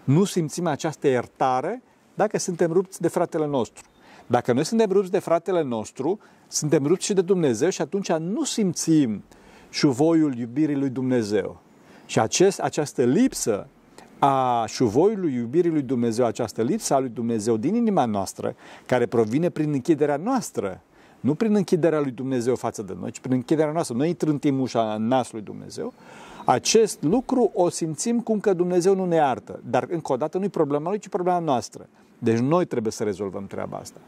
nu 0.05 0.25
simțim 0.25 0.67
această 0.67 1.09
iertare 1.09 1.83
dacă 2.15 2.39
suntem 2.39 2.73
rupți 2.73 3.01
de 3.01 3.09
fratele 3.09 3.47
nostru. 3.47 3.85
Dacă 4.27 4.53
noi 4.53 4.65
suntem 4.65 4.91
rupți 4.91 5.11
de 5.11 5.19
fratele 5.19 5.63
nostru, 5.63 6.19
suntem 6.49 6.87
rupți 6.87 7.05
și 7.05 7.13
de 7.13 7.21
Dumnezeu 7.21 7.69
și 7.69 7.81
atunci 7.81 8.13
nu 8.13 8.45
simțim 8.45 9.23
șuvoiul 9.71 10.37
iubirii 10.37 10.77
lui 10.77 10.89
Dumnezeu. 10.89 11.61
Și 12.07 12.21
acest, 12.21 12.61
această 12.61 13.05
lipsă 13.05 13.69
a 14.19 14.65
șuvoiului 14.67 15.35
iubirii 15.35 15.71
lui 15.71 15.83
Dumnezeu, 15.83 16.25
această 16.25 16.63
lipsă 16.63 16.95
a 16.95 16.99
lui 16.99 17.09
Dumnezeu 17.09 17.57
din 17.57 17.75
inima 17.75 18.05
noastră, 18.05 18.55
care 18.87 19.07
provine 19.07 19.49
prin 19.49 19.73
închiderea 19.73 20.17
noastră, 20.17 20.81
nu 21.21 21.35
prin 21.35 21.55
închiderea 21.55 22.01
lui 22.01 22.11
Dumnezeu 22.11 22.55
față 22.55 22.83
de 22.83 22.97
noi, 23.01 23.11
ci 23.11 23.19
prin 23.19 23.33
închiderea 23.33 23.73
noastră. 23.73 23.97
Noi 23.97 24.15
trântim 24.15 24.61
ușa 24.61 24.95
în 24.95 25.07
nasul 25.07 25.35
lui 25.35 25.45
Dumnezeu. 25.45 25.93
Acest 26.45 27.03
lucru 27.03 27.51
o 27.55 27.69
simțim 27.69 28.21
cum 28.21 28.41
că 28.41 28.53
Dumnezeu 28.53 28.95
nu 28.95 29.05
ne 29.05 29.15
iartă. 29.15 29.61
Dar, 29.71 29.87
încă 29.91 30.13
o 30.13 30.17
dată, 30.17 30.39
nu 30.39 30.45
e 30.45 30.49
problema 30.49 30.89
lui, 30.89 30.99
ci 30.99 31.09
problema 31.09 31.39
noastră. 31.39 31.89
Deci 32.19 32.39
noi 32.39 32.65
trebuie 32.65 32.93
să 32.93 33.05
rezolvăm 33.05 33.47
treaba 33.47 33.77
asta. 33.77 34.01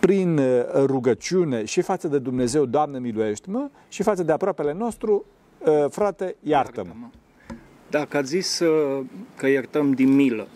Prin 0.00 0.38
uh, 0.38 0.44
rugăciune 0.74 1.64
și 1.64 1.80
față 1.80 2.08
de 2.08 2.18
Dumnezeu, 2.18 2.64
Doamne 2.64 2.98
miluiește-mă, 2.98 3.68
și 3.88 4.02
față 4.02 4.22
de 4.22 4.32
aproapele 4.32 4.72
nostru, 4.72 5.24
uh, 5.66 5.84
frate, 5.90 6.36
iartă-mă. 6.42 6.92
Dacă 7.90 8.16
ați 8.16 8.28
zis 8.28 8.58
uh, 8.58 9.04
că 9.36 9.46
iertăm 9.48 9.92
din 9.92 10.14
milă. 10.14 10.48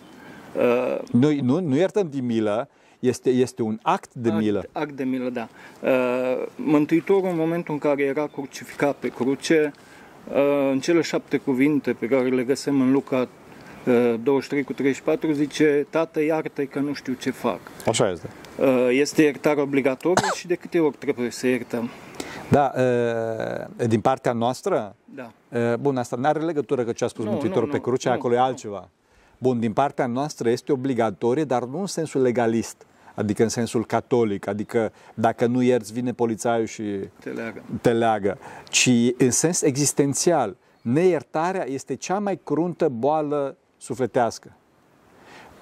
Nu, 1.10 1.32
nu, 1.42 1.60
nu 1.60 1.76
iertăm 1.76 2.08
din 2.10 2.24
milă, 2.24 2.68
Este, 3.02 3.30
este 3.30 3.62
un 3.62 3.78
act 3.82 4.14
de 4.14 4.30
milă. 4.30 4.58
Act, 4.58 4.68
act 4.72 4.92
de 4.92 5.04
milă, 5.04 5.30
da. 5.30 5.48
Uh, 5.80 6.46
Mântuitorul, 6.56 7.28
în 7.28 7.36
momentul 7.36 7.74
în 7.74 7.80
care 7.80 8.02
era 8.02 8.26
crucificat 8.26 8.94
pe 8.96 9.08
cruce, 9.08 9.72
uh, 10.28 10.70
în 10.70 10.80
cele 10.80 11.00
șapte 11.00 11.36
cuvinte 11.36 11.92
pe 11.92 12.06
care 12.06 12.28
le 12.28 12.42
găsim 12.42 12.80
în 12.80 12.92
Luca 12.92 13.28
23 14.22 14.62
cu 14.62 14.72
34 14.72 15.32
zice 15.32 15.86
Tată, 15.90 16.22
iartă 16.22 16.64
că 16.64 16.78
nu 16.78 16.92
știu 16.92 17.12
ce 17.12 17.30
fac. 17.30 17.60
Așa 17.86 18.10
este. 18.10 18.28
Este 18.90 19.22
iertare 19.22 19.60
obligatorie 19.60 20.28
și 20.34 20.46
de 20.46 20.54
câte 20.54 20.78
ori 20.78 20.96
trebuie 20.98 21.30
să 21.30 21.46
iertăm? 21.46 21.90
Da, 22.48 22.72
din 23.86 24.00
partea 24.00 24.32
noastră? 24.32 24.96
Da. 25.14 25.30
Bun, 25.76 25.96
asta 25.96 26.16
nu 26.16 26.26
are 26.26 26.40
legătură 26.40 26.84
cu 26.84 26.92
ce 26.92 27.04
a 27.04 27.06
spus 27.06 27.24
nu, 27.24 27.30
Mântuitorul 27.30 27.66
nu, 27.66 27.72
pe 27.72 27.80
cruce, 27.80 28.08
nu, 28.08 28.14
acolo 28.14 28.34
nu, 28.34 28.40
e 28.40 28.42
altceva. 28.42 28.88
Bun, 29.38 29.60
din 29.60 29.72
partea 29.72 30.06
noastră 30.06 30.50
este 30.50 30.72
obligatorie, 30.72 31.44
dar 31.44 31.64
nu 31.64 31.80
în 31.80 31.86
sensul 31.86 32.22
legalist, 32.22 32.86
adică 33.14 33.42
în 33.42 33.48
sensul 33.48 33.86
catolic, 33.86 34.46
adică 34.46 34.92
dacă 35.14 35.46
nu 35.46 35.62
ierți, 35.62 35.92
vine 35.92 36.12
polițaiul 36.12 36.66
și 36.66 36.82
te 37.20 37.30
leagă, 37.30 37.62
te 37.80 37.92
leagă 37.92 38.38
ci 38.68 38.90
în 39.18 39.30
sens 39.30 39.62
existențial. 39.62 40.56
Neiertarea 40.82 41.68
este 41.68 41.94
cea 41.94 42.18
mai 42.18 42.40
cruntă 42.44 42.88
boală 42.88 43.56
sufletească. 43.78 44.52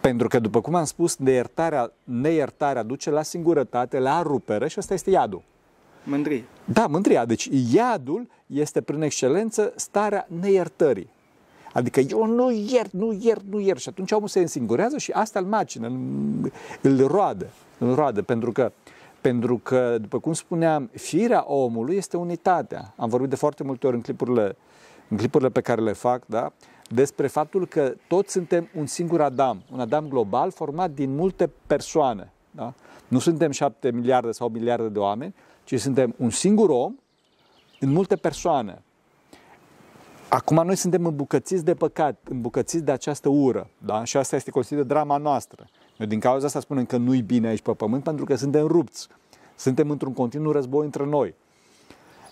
Pentru 0.00 0.28
că, 0.28 0.38
după 0.38 0.60
cum 0.60 0.74
am 0.74 0.84
spus, 0.84 1.16
neiertarea, 1.16 1.92
neiertarea 2.04 2.82
duce 2.82 3.10
la 3.10 3.22
singurătate, 3.22 3.98
la 3.98 4.22
rupere 4.22 4.68
și 4.68 4.78
asta 4.78 4.94
este 4.94 5.10
iadul. 5.10 5.42
Mândrie. 6.04 6.44
Da, 6.64 6.86
mândria. 6.86 7.24
Deci 7.24 7.48
iadul 7.72 8.28
este 8.46 8.80
prin 8.80 9.02
excelență 9.02 9.72
starea 9.76 10.26
neiertării. 10.40 11.10
Adică 11.72 12.00
eu 12.00 12.26
nu 12.26 12.50
iert, 12.50 12.92
nu 12.92 13.18
iert, 13.20 13.42
nu 13.50 13.60
iert. 13.60 13.80
Și 13.80 13.88
atunci 13.88 14.10
omul 14.10 14.28
se 14.28 14.40
însingurează 14.40 14.98
și 14.98 15.10
asta 15.10 15.38
îl 15.38 15.44
macină, 15.44 15.92
îl 16.80 17.06
roadă, 17.06 17.46
îl 17.78 17.94
roadă. 17.94 18.22
Pentru 18.22 18.52
că, 18.52 18.72
pentru 19.20 19.58
că, 19.58 19.96
după 20.00 20.18
cum 20.18 20.32
spuneam, 20.32 20.90
firea 20.92 21.44
omului 21.46 21.96
este 21.96 22.16
unitatea. 22.16 22.94
Am 22.96 23.08
vorbit 23.08 23.28
de 23.28 23.36
foarte 23.36 23.64
multe 23.64 23.86
ori 23.86 23.96
în 23.96 24.02
clipurile, 24.02 24.56
în 25.08 25.16
clipurile 25.16 25.50
pe 25.50 25.60
care 25.60 25.80
le 25.80 25.92
fac, 25.92 26.26
da? 26.26 26.52
despre 26.92 27.26
faptul 27.26 27.66
că 27.66 27.94
toți 28.08 28.32
suntem 28.32 28.68
un 28.76 28.86
singur 28.86 29.20
Adam, 29.20 29.62
un 29.72 29.80
Adam 29.80 30.08
global 30.08 30.50
format 30.50 30.90
din 30.90 31.14
multe 31.14 31.50
persoane. 31.66 32.32
Da? 32.50 32.74
Nu 33.08 33.18
suntem 33.18 33.50
șapte 33.50 33.90
miliarde 33.90 34.30
sau 34.30 34.48
miliarde 34.48 34.88
de 34.88 34.98
oameni, 34.98 35.34
ci 35.70 35.80
suntem 35.80 36.14
un 36.18 36.30
singur 36.30 36.70
om 36.70 36.94
în 37.80 37.92
multe 37.92 38.16
persoane. 38.16 38.82
Acum 40.28 40.64
noi 40.64 40.76
suntem 40.76 41.06
îmbucățiți 41.06 41.64
de 41.64 41.74
păcat, 41.74 42.20
îmbucățiți 42.28 42.84
de 42.84 42.92
această 42.92 43.28
ură, 43.28 43.70
da? 43.78 44.04
și 44.04 44.16
asta 44.16 44.36
este 44.36 44.50
consideră 44.50 44.86
drama 44.86 45.16
noastră. 45.16 45.66
Noi 45.96 46.08
din 46.08 46.20
cauza 46.20 46.46
asta 46.46 46.60
spunem 46.60 46.84
că 46.84 46.96
nu-i 46.96 47.22
bine 47.22 47.48
aici 47.48 47.60
pe 47.60 47.72
pământ, 47.72 48.02
pentru 48.02 48.24
că 48.24 48.34
suntem 48.34 48.66
rupți. 48.66 49.08
Suntem 49.56 49.90
într-un 49.90 50.12
continuu 50.12 50.52
război 50.52 50.84
între 50.84 51.04
noi. 51.04 51.34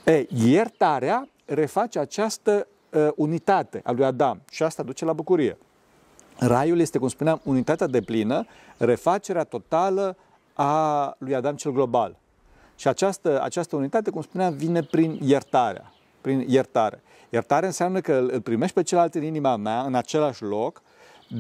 E, 0.04 0.26
iertarea 0.28 1.28
reface 1.45 1.99
această 1.99 2.66
uh, 2.92 3.09
unitate 3.16 3.80
a 3.85 3.92
lui 3.92 4.04
Adam 4.04 4.42
și 4.50 4.62
asta 4.62 4.83
duce 4.83 5.04
la 5.04 5.12
bucurie. 5.12 5.59
Raiul 6.38 6.80
este, 6.80 6.99
cum 6.99 7.09
spuneam, 7.09 7.40
unitatea 7.45 7.87
de 7.87 8.00
plină, 8.00 8.47
refacerea 8.76 9.45
totală 9.45 10.16
a 10.52 11.14
lui 11.18 11.35
Adam 11.35 11.57
cel 11.57 11.73
global. 11.73 12.16
Și 12.78 12.88
această, 12.88 13.42
această 13.42 13.76
unitate, 13.76 14.11
cum 14.11 14.23
spuneam, 14.23 14.54
vine 14.54 14.82
prin 14.82 15.18
iertarea. 15.23 15.92
Prin 16.20 16.44
iertare. 16.49 17.02
Iertare 17.30 17.66
înseamnă 17.66 18.00
că 18.00 18.12
îl 18.12 18.40
primești 18.40 18.75
pe 18.75 18.82
celălalt 18.82 19.14
în 19.14 19.23
inima 19.23 19.56
mea, 19.56 19.80
în 19.80 19.94
același 19.94 20.42
loc, 20.42 20.82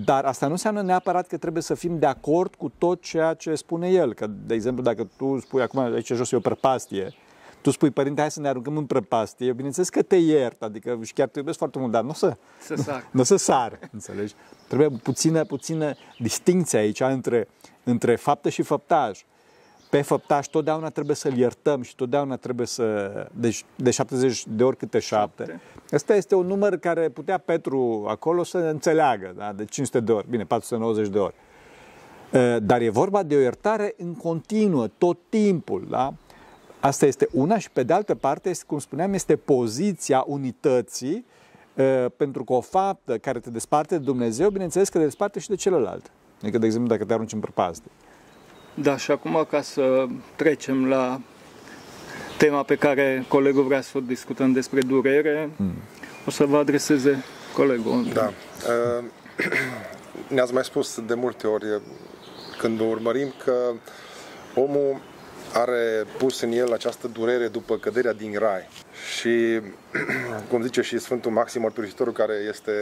dar 0.04 0.24
asta 0.24 0.46
nu 0.46 0.52
înseamnă 0.52 0.82
neapărat 0.82 1.26
că 1.26 1.36
trebuie 1.36 1.62
să 1.62 1.74
fim 1.74 1.98
de 1.98 2.06
acord 2.06 2.54
cu 2.54 2.72
tot 2.78 3.02
ceea 3.02 3.34
ce 3.34 3.54
spune 3.54 3.88
el. 3.88 4.14
Că, 4.14 4.26
de 4.26 4.54
exemplu, 4.54 4.82
dacă 4.82 5.08
tu 5.16 5.38
spui 5.38 5.62
acum 5.62 5.78
aici 5.80 6.12
jos 6.12 6.30
e 6.32 6.36
o 6.36 6.40
prăpastie, 6.40 7.14
tu 7.60 7.70
spui, 7.70 7.90
părinte, 7.90 8.20
hai 8.20 8.30
să 8.30 8.40
ne 8.40 8.48
aruncăm 8.48 8.76
în 8.76 8.86
prăpastie, 8.86 9.52
bineînțeles 9.52 9.88
că 9.88 10.02
te 10.02 10.16
iert, 10.16 10.62
adică 10.62 10.98
și 11.02 11.12
chiar 11.12 11.28
te 11.28 11.38
iubesc 11.38 11.58
foarte 11.58 11.78
mult, 11.78 11.92
dar 11.92 12.02
nu 12.02 12.08
o 12.08 12.12
să, 12.12 12.36
să 12.60 12.74
sar. 12.74 13.00
Nu, 13.00 13.08
nu 13.10 13.22
să 13.22 13.36
sar, 13.36 13.78
înțelegi? 13.92 14.34
Trebuie 14.68 14.88
puțină, 14.88 15.44
puțină 15.44 15.94
distinție 16.18 16.78
aici 16.78 17.00
între, 17.00 17.48
între 17.84 18.16
faptă 18.16 18.48
și 18.48 18.62
făptaj. 18.62 19.24
Pe 19.90 20.02
făptaș 20.02 20.46
totdeauna 20.46 20.90
trebuie 20.90 21.16
să-l 21.16 21.36
iertăm 21.36 21.82
și 21.82 21.94
totdeauna 21.94 22.36
trebuie 22.36 22.66
să... 22.66 23.10
Deci 23.32 23.64
de 23.76 23.90
70 23.90 24.44
de 24.46 24.64
ori 24.64 24.76
câte 24.76 24.98
șapte. 24.98 25.60
Ăsta 25.92 26.14
este 26.14 26.34
un 26.34 26.46
număr 26.46 26.76
care 26.76 27.08
putea 27.08 27.38
Petru 27.38 28.04
acolo 28.08 28.42
să 28.42 28.58
înțeleagă, 28.58 29.34
da? 29.36 29.52
de 29.52 29.64
500 29.64 30.00
de 30.00 30.12
ori, 30.12 30.30
bine, 30.30 30.44
490 30.44 31.08
de 31.08 31.18
ori. 31.18 31.34
Dar 32.62 32.80
e 32.80 32.88
vorba 32.88 33.22
de 33.22 33.34
o 33.34 33.38
iertare 33.38 33.94
în 33.96 34.14
continuă, 34.14 34.86
tot 34.98 35.18
timpul, 35.28 35.86
da? 35.90 36.14
Asta 36.80 37.06
este 37.06 37.28
una 37.32 37.58
și 37.58 37.70
pe 37.70 37.82
de 37.82 37.92
altă 37.92 38.14
parte, 38.14 38.52
cum 38.66 38.78
spuneam, 38.78 39.12
este 39.12 39.36
poziția 39.36 40.24
unității 40.26 41.24
pentru 42.16 42.44
că 42.44 42.52
o 42.52 42.60
faptă 42.60 43.18
care 43.18 43.38
te 43.38 43.50
desparte 43.50 43.98
de 43.98 44.04
Dumnezeu, 44.04 44.50
bineînțeles 44.50 44.88
că 44.88 44.98
te 44.98 45.04
desparte 45.04 45.38
și 45.38 45.48
de 45.48 45.54
celălalt. 45.54 46.10
Adică, 46.42 46.58
de 46.58 46.66
exemplu, 46.66 46.90
dacă 46.90 47.04
te 47.04 47.12
arunci 47.12 47.32
în 47.32 47.40
prăpastie. 47.40 47.90
Da, 48.82 48.96
și 48.96 49.10
acum 49.10 49.46
ca 49.50 49.62
să 49.62 50.06
trecem 50.36 50.88
la 50.88 51.20
tema 52.36 52.62
pe 52.62 52.76
care 52.76 53.24
colegul 53.28 53.62
vrea 53.62 53.80
să 53.80 53.92
o 53.96 54.00
discutăm 54.00 54.52
despre 54.52 54.80
durere, 54.80 55.50
mm. 55.56 55.74
o 56.26 56.30
să 56.30 56.44
vă 56.44 56.56
adreseze 56.56 57.24
colegul. 57.54 58.06
Da. 58.12 58.32
Ne-ați 60.34 60.52
mai 60.52 60.64
spus 60.64 61.00
de 61.06 61.14
multe 61.14 61.46
ori 61.46 61.80
când 62.58 62.80
urmărim 62.80 63.34
că 63.44 63.54
omul 64.54 65.00
are 65.52 66.04
pus 66.18 66.40
în 66.40 66.52
el 66.52 66.72
această 66.72 67.06
durere 67.06 67.48
după 67.48 67.76
căderea 67.76 68.12
din 68.12 68.38
rai. 68.38 68.68
Și, 69.18 69.60
cum 70.50 70.62
zice 70.62 70.80
și 70.80 70.98
Sfântul 70.98 71.30
Maxim 71.30 71.60
Mărturisitorul, 71.60 72.12
care 72.12 72.34
este 72.48 72.72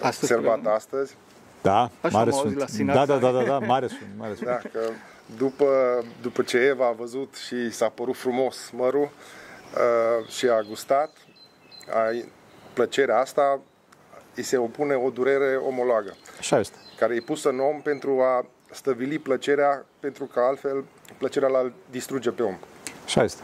astăzi 0.00 0.32
servat 0.32 0.66
astăzi. 0.66 1.16
Da, 1.62 1.90
Așa 2.00 2.18
mare 2.18 2.30
sunt. 2.30 2.86
Da, 2.86 3.06
da, 3.06 3.16
da, 3.16 3.30
da, 3.30 3.42
da, 3.42 3.58
mare 3.58 3.86
sunt. 3.86 4.08
Mare 4.16 4.34
sunt. 4.34 4.46
Da, 4.46 4.60
că 4.72 4.80
după, 5.36 6.04
după 6.22 6.42
ce 6.42 6.56
Eva 6.56 6.86
a 6.86 6.92
văzut 6.92 7.34
și 7.34 7.70
s-a 7.70 7.88
părut 7.88 8.16
frumos 8.16 8.70
mărul 8.72 9.10
uh, 9.10 10.28
și 10.28 10.48
a 10.48 10.60
gustat, 10.60 11.16
a, 11.94 12.24
plăcerea 12.72 13.18
asta 13.18 13.60
îi 14.34 14.42
se 14.42 14.56
opune 14.56 14.94
o 14.94 15.10
durere 15.10 15.56
omologă. 15.56 16.16
Așa 16.38 16.58
este. 16.58 16.76
Care 16.98 17.14
e 17.14 17.20
pusă 17.20 17.48
în 17.48 17.60
om 17.60 17.80
pentru 17.80 18.20
a 18.20 18.46
stăvili 18.70 19.18
plăcerea, 19.18 19.86
pentru 20.00 20.24
că 20.24 20.40
altfel 20.40 20.84
plăcerea 21.18 21.48
la 21.48 21.72
distruge 21.90 22.30
pe 22.30 22.42
om. 22.42 22.58
Așa 23.04 23.22
este. 23.22 23.42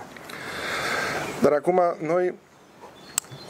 Dar 1.42 1.52
acum 1.52 1.80
noi 2.00 2.34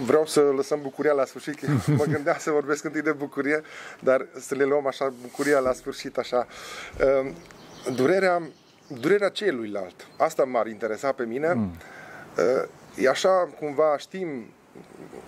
vreau 0.05 0.27
să 0.27 0.41
lăsăm 0.41 0.81
bucuria 0.83 1.13
la 1.13 1.25
sfârșit, 1.25 1.67
mă 1.99 2.05
gândeam 2.05 2.37
să 2.39 2.51
vorbesc 2.51 2.85
întâi 2.85 3.03
de 3.03 3.13
bucurie, 3.13 3.63
dar 4.01 4.27
să 4.39 4.55
le 4.55 4.65
luăm 4.65 4.87
așa 4.87 5.13
bucuria 5.23 5.59
la 5.59 5.73
sfârșit, 5.73 6.19
așa. 6.19 6.47
Ehm, 7.87 7.95
durerea, 7.95 8.43
durerea 9.01 9.29
celuilalt, 9.29 10.07
asta 10.17 10.45
m-ar 10.45 10.67
interesa 10.67 11.13
pe 11.13 11.25
mine. 11.25 11.53
Mm. 11.53 11.71
Ehm, 12.37 12.69
e 12.97 13.09
așa, 13.09 13.49
cumva 13.59 13.97
știm, 13.99 14.45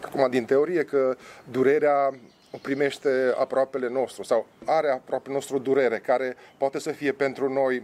acum 0.04 0.30
din 0.30 0.44
teorie, 0.44 0.84
că 0.84 1.16
durerea 1.50 2.14
o 2.50 2.58
primește 2.62 3.34
aproapele 3.38 3.88
nostru 3.88 4.22
sau 4.22 4.46
are 4.64 4.90
aproape 4.90 5.30
nostru 5.30 5.58
durere, 5.58 5.98
care 5.98 6.36
poate 6.56 6.78
să 6.78 6.90
fie 6.90 7.12
pentru 7.12 7.52
noi 7.52 7.82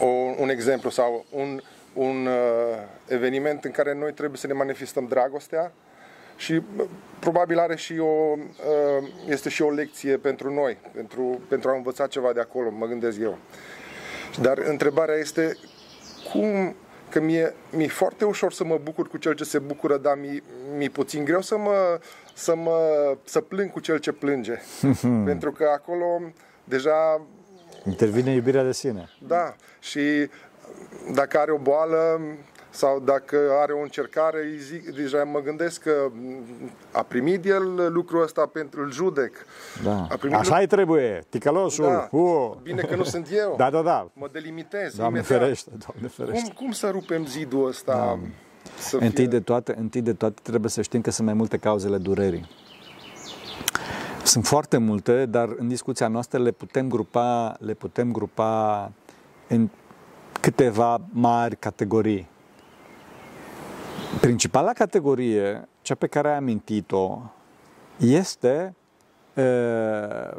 o, 0.00 0.06
un 0.38 0.48
exemplu 0.48 0.90
sau 0.90 1.26
un, 1.30 1.60
un 1.92 2.26
uh, 2.26 2.78
eveniment 3.08 3.64
în 3.64 3.70
care 3.70 3.94
noi 3.94 4.12
trebuie 4.12 4.38
să 4.38 4.46
ne 4.46 4.52
manifestăm 4.52 5.06
dragostea 5.06 5.72
și 6.36 6.52
uh, 6.52 6.84
probabil 7.18 7.58
are 7.58 7.76
și 7.76 7.98
o, 7.98 8.34
uh, 8.36 9.08
este 9.28 9.48
și 9.48 9.62
o 9.62 9.70
lecție 9.70 10.16
pentru 10.16 10.54
noi, 10.54 10.78
pentru, 10.94 11.40
pentru 11.48 11.70
a 11.70 11.76
învăța 11.76 12.06
ceva 12.06 12.32
de 12.32 12.40
acolo, 12.40 12.70
mă 12.70 12.86
gândesc 12.86 13.20
eu. 13.20 13.38
Dar 14.40 14.58
întrebarea 14.58 15.14
este 15.14 15.56
cum, 16.32 16.74
că 17.08 17.20
mie, 17.20 17.54
mi-e 17.70 17.88
foarte 17.88 18.24
ușor 18.24 18.52
să 18.52 18.64
mă 18.64 18.78
bucur 18.82 19.08
cu 19.08 19.16
cel 19.16 19.34
ce 19.34 19.44
se 19.44 19.58
bucură, 19.58 19.96
dar 19.96 20.18
mi, 20.18 20.42
mi-e 20.76 20.88
puțin 20.88 21.24
greu 21.24 21.40
să 21.40 21.56
mă, 21.56 22.00
să 22.34 22.56
mă 22.56 22.78
să 23.24 23.40
plâng 23.40 23.70
cu 23.70 23.80
cel 23.80 23.98
ce 23.98 24.12
plânge. 24.12 24.58
pentru 25.30 25.52
că 25.52 25.70
acolo 25.74 26.20
deja 26.64 27.20
Intervine 27.86 28.32
iubirea 28.32 28.62
de 28.62 28.72
sine. 28.72 29.08
Da, 29.18 29.54
și 29.80 30.28
dacă 31.14 31.38
are 31.38 31.52
o 31.52 31.56
boală 31.56 32.20
sau 32.72 33.00
dacă 33.00 33.36
are 33.60 33.72
o 33.72 33.80
încercare, 33.80 34.38
zic, 34.58 34.94
deja 34.94 35.24
mă 35.24 35.40
gândesc 35.40 35.82
că 35.82 36.10
a 36.92 37.02
primit 37.02 37.44
el 37.44 37.92
lucrul 37.92 38.22
ăsta 38.22 38.46
pentru 38.46 38.82
îl 38.82 38.92
judec. 38.92 39.32
Da. 39.84 40.06
A 40.10 40.16
primit 40.16 40.36
Așa 40.36 40.58
îi 40.58 40.66
trebuie, 40.66 41.24
ticălosul. 41.28 41.84
Da. 41.84 42.08
Uh. 42.10 42.52
Bine 42.62 42.82
că 42.82 42.96
nu 42.96 43.04
sunt 43.04 43.28
eu. 43.30 43.54
Da, 43.62 43.70
da, 43.70 43.82
da. 43.82 44.10
Mă 44.12 44.28
delimitez 44.32 44.94
Doamne 44.94 45.18
imediat. 45.18 45.40
ferește, 45.40 45.70
Doamne 45.86 46.08
ferește. 46.08 46.42
Cum, 46.42 46.64
cum 46.64 46.72
să 46.72 46.90
rupem 46.90 47.26
zidul 47.26 47.66
ăsta? 47.66 47.94
Da. 47.94 48.18
Să 48.78 48.96
întâi, 48.96 49.10
fie... 49.10 49.26
de 49.26 49.40
toate, 49.40 49.74
întâi 49.78 50.02
de 50.02 50.12
toate 50.12 50.40
trebuie 50.42 50.70
să 50.70 50.82
știm 50.82 51.00
că 51.00 51.10
sunt 51.10 51.26
mai 51.26 51.36
multe 51.36 51.56
cauzele 51.56 51.96
durerii. 51.96 52.48
Sunt 54.24 54.46
foarte 54.46 54.76
multe, 54.76 55.26
dar 55.26 55.54
în 55.56 55.68
discuția 55.68 56.08
noastră 56.08 56.38
le 56.38 56.50
putem 56.50 56.88
grupa, 56.88 57.56
le 57.58 57.74
putem 57.74 58.12
grupa 58.12 58.92
în 59.48 59.68
câteva 60.40 61.00
mari 61.10 61.56
categorii. 61.56 62.30
Principala 64.20 64.72
categorie, 64.72 65.68
cea 65.82 65.94
pe 65.94 66.06
care 66.06 66.28
ai 66.28 66.36
amintit-o, 66.36 67.18
este 67.96 68.74
uh, 69.34 70.36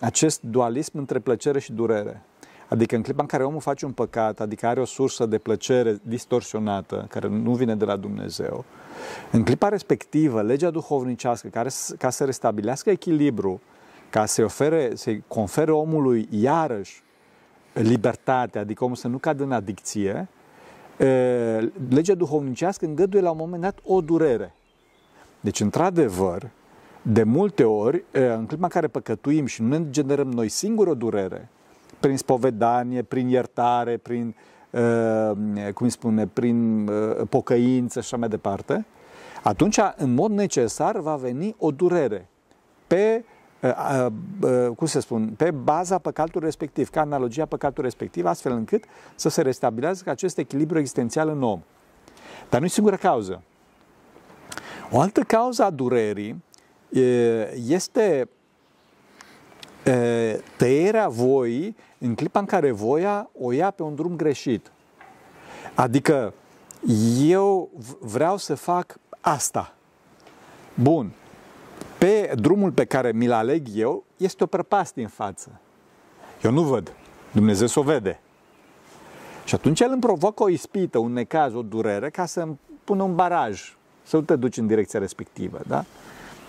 acest 0.00 0.42
dualism 0.42 0.98
între 0.98 1.18
plăcere 1.18 1.58
și 1.58 1.72
durere. 1.72 2.22
Adică 2.68 2.96
în 2.96 3.02
clipa 3.02 3.22
în 3.22 3.28
care 3.28 3.44
omul 3.44 3.60
face 3.60 3.84
un 3.84 3.92
păcat, 3.92 4.40
adică 4.40 4.66
are 4.66 4.80
o 4.80 4.84
sursă 4.84 5.26
de 5.26 5.38
plăcere 5.38 5.98
distorsionată, 6.02 7.06
care 7.08 7.28
nu 7.28 7.54
vine 7.54 7.76
de 7.76 7.84
la 7.84 7.96
Dumnezeu, 7.96 8.64
în 9.30 9.44
clipa 9.44 9.68
respectivă, 9.68 10.42
legea 10.42 10.70
duhovnicească, 10.70 11.48
care, 11.48 11.68
ca 11.98 12.10
să 12.10 12.24
restabilească 12.24 12.90
echilibru, 12.90 13.60
ca 14.10 14.26
să-i 14.26 14.44
ofere, 14.44 14.90
să-i 14.94 15.24
confere 15.28 15.70
omului 15.70 16.28
iarăși 16.30 17.02
libertate, 17.72 18.58
adică 18.58 18.84
omul 18.84 18.96
să 18.96 19.08
nu 19.08 19.18
cadă 19.18 19.42
în 19.42 19.52
adicție, 19.52 20.28
legea 21.88 22.14
duhovnicească 22.14 22.84
îngăduie 22.84 23.22
la 23.22 23.30
un 23.30 23.36
moment 23.36 23.62
dat 23.62 23.78
o 23.84 24.00
durere. 24.00 24.54
Deci, 25.40 25.60
într-adevăr, 25.60 26.50
de 27.02 27.22
multe 27.22 27.64
ori, 27.64 28.04
în 28.12 28.46
clipa 28.46 28.64
în 28.64 28.68
care 28.68 28.86
păcătuim 28.86 29.46
și 29.46 29.62
nu 29.62 29.68
ne 29.68 29.90
generăm 29.90 30.30
noi 30.30 30.48
singuri 30.48 30.90
o 30.90 30.94
durere, 30.94 31.48
prin 32.00 32.16
spovedanie, 32.16 33.02
prin 33.02 33.28
iertare, 33.28 33.96
prin, 33.96 34.34
cum 35.74 35.88
spune, 35.88 36.26
prin 36.26 36.90
pocăință 37.28 38.00
și 38.00 38.06
așa 38.06 38.16
mai 38.16 38.28
departe, 38.28 38.86
atunci, 39.42 39.78
în 39.96 40.14
mod 40.14 40.30
necesar, 40.30 40.98
va 40.98 41.16
veni 41.16 41.54
o 41.58 41.70
durere 41.70 42.28
pe 42.86 43.24
cum 44.76 44.86
se 44.86 45.00
spun, 45.00 45.28
pe 45.28 45.50
baza 45.50 45.98
păcatului 45.98 46.46
respectiv, 46.46 46.90
ca 46.90 47.00
analogia 47.00 47.46
păcatului 47.46 47.84
respectiv, 47.84 48.26
astfel 48.26 48.52
încât 48.52 48.84
să 49.14 49.28
se 49.28 49.42
restabilească 49.42 50.10
acest 50.10 50.38
echilibru 50.38 50.78
existențial 50.78 51.28
în 51.28 51.42
om. 51.42 51.62
Dar 52.48 52.60
nu 52.60 52.66
e 52.66 52.68
singura 52.68 52.96
cauză. 52.96 53.42
O 54.90 55.00
altă 55.00 55.20
cauză 55.20 55.64
a 55.64 55.70
durerii 55.70 56.42
este 57.66 58.28
tăierea 60.56 61.08
voii 61.08 61.76
în 61.98 62.14
clipa 62.14 62.38
în 62.38 62.44
care 62.44 62.70
voia 62.70 63.30
o 63.40 63.52
ia 63.52 63.70
pe 63.70 63.82
un 63.82 63.94
drum 63.94 64.16
greșit. 64.16 64.72
Adică 65.74 66.34
eu 67.18 67.70
vreau 68.00 68.36
să 68.36 68.54
fac 68.54 68.96
asta. 69.20 69.74
Bun. 70.74 71.12
Pe 72.26 72.34
drumul 72.34 72.70
pe 72.70 72.84
care 72.84 73.12
mi-l 73.12 73.32
aleg 73.32 73.66
eu, 73.74 74.04
este 74.16 74.44
o 74.44 74.46
prăpastie 74.46 75.02
în 75.02 75.08
față. 75.08 75.60
Eu 76.42 76.50
nu 76.50 76.62
văd. 76.62 76.92
Dumnezeu 77.32 77.66
să 77.66 77.78
o 77.78 77.82
vede. 77.82 78.20
Și 79.44 79.54
atunci 79.54 79.80
el 79.80 79.90
îmi 79.90 80.00
provoacă 80.00 80.42
o 80.42 80.48
ispită, 80.48 80.98
un 80.98 81.12
necaz, 81.12 81.54
o 81.54 81.62
durere, 81.62 82.10
ca 82.10 82.26
să 82.26 82.40
îmi 82.40 82.58
pună 82.84 83.02
un 83.02 83.14
baraj, 83.14 83.76
să 84.02 84.16
nu 84.16 84.22
te 84.22 84.36
duci 84.36 84.56
în 84.56 84.66
direcția 84.66 84.98
respectivă. 84.98 85.60
Da? 85.66 85.84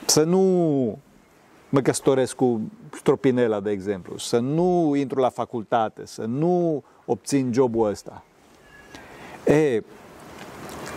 Să 0.06 0.24
nu 0.24 0.98
mă 1.70 1.82
căsătoresc 1.82 2.36
cu 2.36 2.62
stropinela, 2.92 3.60
de 3.60 3.72
exemplu, 3.72 4.18
să 4.18 4.40
nu 4.40 4.96
intru 4.96 5.20
la 5.20 5.30
facultate, 5.30 6.06
să 6.06 6.26
nu 6.26 6.84
obțin 7.06 7.54
jobul 7.54 7.90
ăsta. 7.90 8.24
E, 9.46 9.84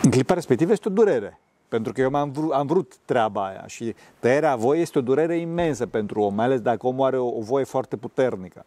în 0.02 0.10
clipa 0.10 0.34
respectivă 0.34 0.72
este 0.72 0.88
o 0.88 0.92
durere. 0.92 1.40
Pentru 1.76 1.94
că 1.94 2.00
eu 2.00 2.14
am 2.14 2.30
vrut, 2.30 2.52
am 2.52 2.66
vrut 2.66 2.96
treaba 3.04 3.46
aia 3.46 3.64
și 3.66 3.94
tăierea 4.18 4.56
voie 4.56 4.80
este 4.80 4.98
o 4.98 5.00
durere 5.00 5.38
imensă 5.38 5.86
pentru 5.86 6.20
om, 6.20 6.34
mai 6.34 6.44
ales 6.44 6.60
dacă 6.60 6.86
omul 6.86 7.06
are 7.06 7.18
o, 7.18 7.26
o 7.26 7.40
voie 7.40 7.64
foarte 7.64 7.96
puternică. 7.96 8.64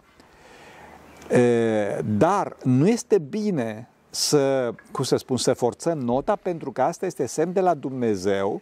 E, 1.30 2.02
dar 2.18 2.58
nu 2.64 2.88
este 2.88 3.18
bine 3.18 3.90
să, 4.10 4.74
cum 4.92 5.04
să 5.04 5.16
spun, 5.16 5.38
să 5.38 5.54
forțăm 5.54 5.98
nota 5.98 6.36
pentru 6.36 6.72
că 6.72 6.82
asta 6.82 7.06
este 7.06 7.26
semn 7.26 7.54
de 7.54 7.60
la 7.60 7.74
Dumnezeu 7.74 8.62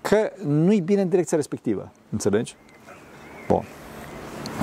că 0.00 0.32
nu-i 0.44 0.80
bine 0.80 1.00
în 1.00 1.08
direcția 1.08 1.36
respectivă. 1.36 1.92
Înțelegi? 2.10 2.56
Bun. 3.48 3.64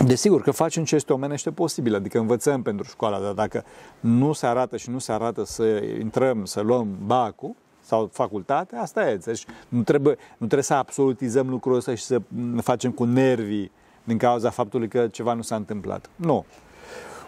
Desigur 0.05 0.41
că 0.41 0.51
facem 0.51 0.83
ce 0.83 0.95
este 0.95 1.13
omenește 1.13 1.51
posibil, 1.51 1.95
adică 1.95 2.19
învățăm 2.19 2.61
pentru 2.61 2.87
școala, 2.89 3.19
dar 3.19 3.33
dacă 3.33 3.63
nu 3.99 4.33
se 4.33 4.45
arată 4.45 4.77
și 4.77 4.89
nu 4.89 4.99
se 4.99 5.11
arată 5.11 5.43
să 5.43 5.63
intrăm, 5.99 6.45
să 6.45 6.61
luăm 6.61 6.97
bacul, 7.05 7.55
sau 7.85 8.09
facultate, 8.13 8.75
asta 8.75 9.09
e. 9.09 9.15
Deci 9.15 9.45
nu 9.67 9.81
trebuie, 9.81 10.15
nu 10.31 10.37
trebuie 10.37 10.63
să 10.63 10.73
absolutizăm 10.73 11.49
lucrul 11.49 11.75
ăsta 11.75 11.95
și 11.95 12.03
să 12.03 12.21
facem 12.61 12.91
cu 12.91 13.03
nervii 13.03 13.71
din 14.03 14.17
cauza 14.17 14.49
faptului 14.49 14.87
că 14.87 15.07
ceva 15.07 15.33
nu 15.33 15.41
s-a 15.41 15.55
întâmplat. 15.55 16.09
Nu. 16.15 16.45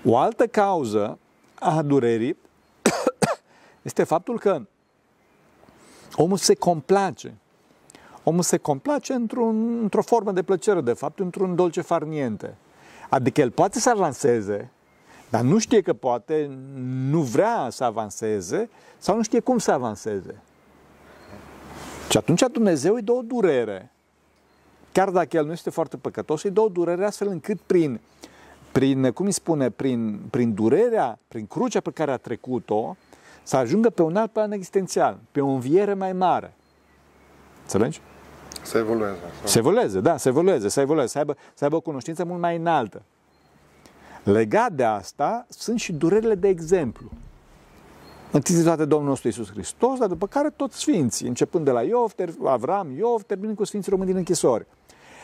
O 0.05 0.17
altă 0.17 0.47
cauză 0.47 1.17
a 1.59 1.81
durerii 1.81 2.37
este 3.81 4.03
faptul 4.03 4.39
că 4.39 4.61
omul 6.15 6.37
se 6.37 6.55
complace. 6.55 7.33
Omul 8.23 8.41
se 8.41 8.57
complace 8.57 9.13
într-un, 9.13 9.79
într-o 9.81 10.01
formă 10.01 10.31
de 10.31 10.43
plăcere, 10.43 10.81
de 10.81 10.93
fapt, 10.93 11.19
într-un 11.19 11.55
dolce 11.55 11.81
farniente. 11.81 12.55
Adică 13.09 13.41
el 13.41 13.51
poate 13.51 13.79
să 13.79 13.89
avanseze, 13.89 14.71
dar 15.35 15.43
nu 15.43 15.57
știe 15.57 15.81
că 15.81 15.93
poate, 15.93 16.49
nu 17.09 17.19
vrea 17.19 17.67
să 17.71 17.83
avanseze 17.83 18.69
sau 18.97 19.15
nu 19.15 19.23
știe 19.23 19.39
cum 19.39 19.57
să 19.57 19.71
avanseze. 19.71 20.41
Și 22.09 22.17
atunci 22.17 22.43
Dumnezeu 22.51 22.93
îi 22.93 23.01
dă 23.01 23.11
o 23.11 23.21
durere. 23.21 23.91
Chiar 24.91 25.09
dacă 25.09 25.37
el 25.37 25.45
nu 25.45 25.51
este 25.51 25.69
foarte 25.69 25.97
păcătos, 25.97 26.43
îi 26.43 26.49
dă 26.49 26.61
o 26.61 26.67
durere 26.67 27.05
astfel 27.05 27.27
încât 27.27 27.59
prin, 27.65 27.99
prin 28.71 29.11
cum 29.11 29.25
îi 29.25 29.31
spune, 29.31 29.69
prin, 29.69 30.19
prin 30.29 30.53
durerea, 30.53 31.19
prin 31.27 31.45
crucea 31.45 31.79
pe 31.79 31.91
care 31.91 32.11
a 32.11 32.17
trecut-o, 32.17 32.95
să 33.43 33.57
ajungă 33.57 33.89
pe 33.89 34.01
un 34.01 34.15
alt 34.15 34.31
plan 34.31 34.51
existențial, 34.51 35.17
pe 35.31 35.41
o 35.41 35.47
înviere 35.47 35.93
mai 35.93 36.13
mare. 36.13 36.53
Înțelegi? 37.61 38.01
Să 38.61 38.77
evolueze. 38.77 39.19
Să 39.43 39.57
evolueze, 39.57 39.99
da, 39.99 40.17
să 40.17 40.27
evolueze, 40.27 40.69
să 40.69 40.79
evolueze, 40.79 41.11
să 41.11 41.17
aibă, 41.17 41.35
să 41.53 41.63
aibă 41.63 41.75
o 41.75 41.81
cunoștință 41.81 42.25
mult 42.25 42.39
mai 42.39 42.55
înaltă. 42.55 43.01
Legat 44.25 44.71
de 44.71 44.83
asta, 44.83 45.45
sunt 45.49 45.79
și 45.79 45.93
durerile 45.93 46.35
de 46.35 46.47
exemplu. 46.47 47.11
Întâi 48.31 48.55
de 48.55 48.63
toate 48.63 48.85
Domnul 48.85 49.07
nostru 49.09 49.27
Iisus 49.27 49.51
Hristos, 49.51 49.99
dar 49.99 50.07
după 50.07 50.27
care 50.27 50.49
toți 50.49 50.77
sfinții, 50.77 51.27
începând 51.27 51.65
de 51.65 51.71
la 51.71 51.81
Iov, 51.81 52.13
Avram, 52.43 52.91
Iov, 52.91 53.23
terminând 53.23 53.57
cu 53.57 53.63
sfinții 53.63 53.91
români 53.91 54.09
din 54.09 54.17
închisori. 54.17 54.65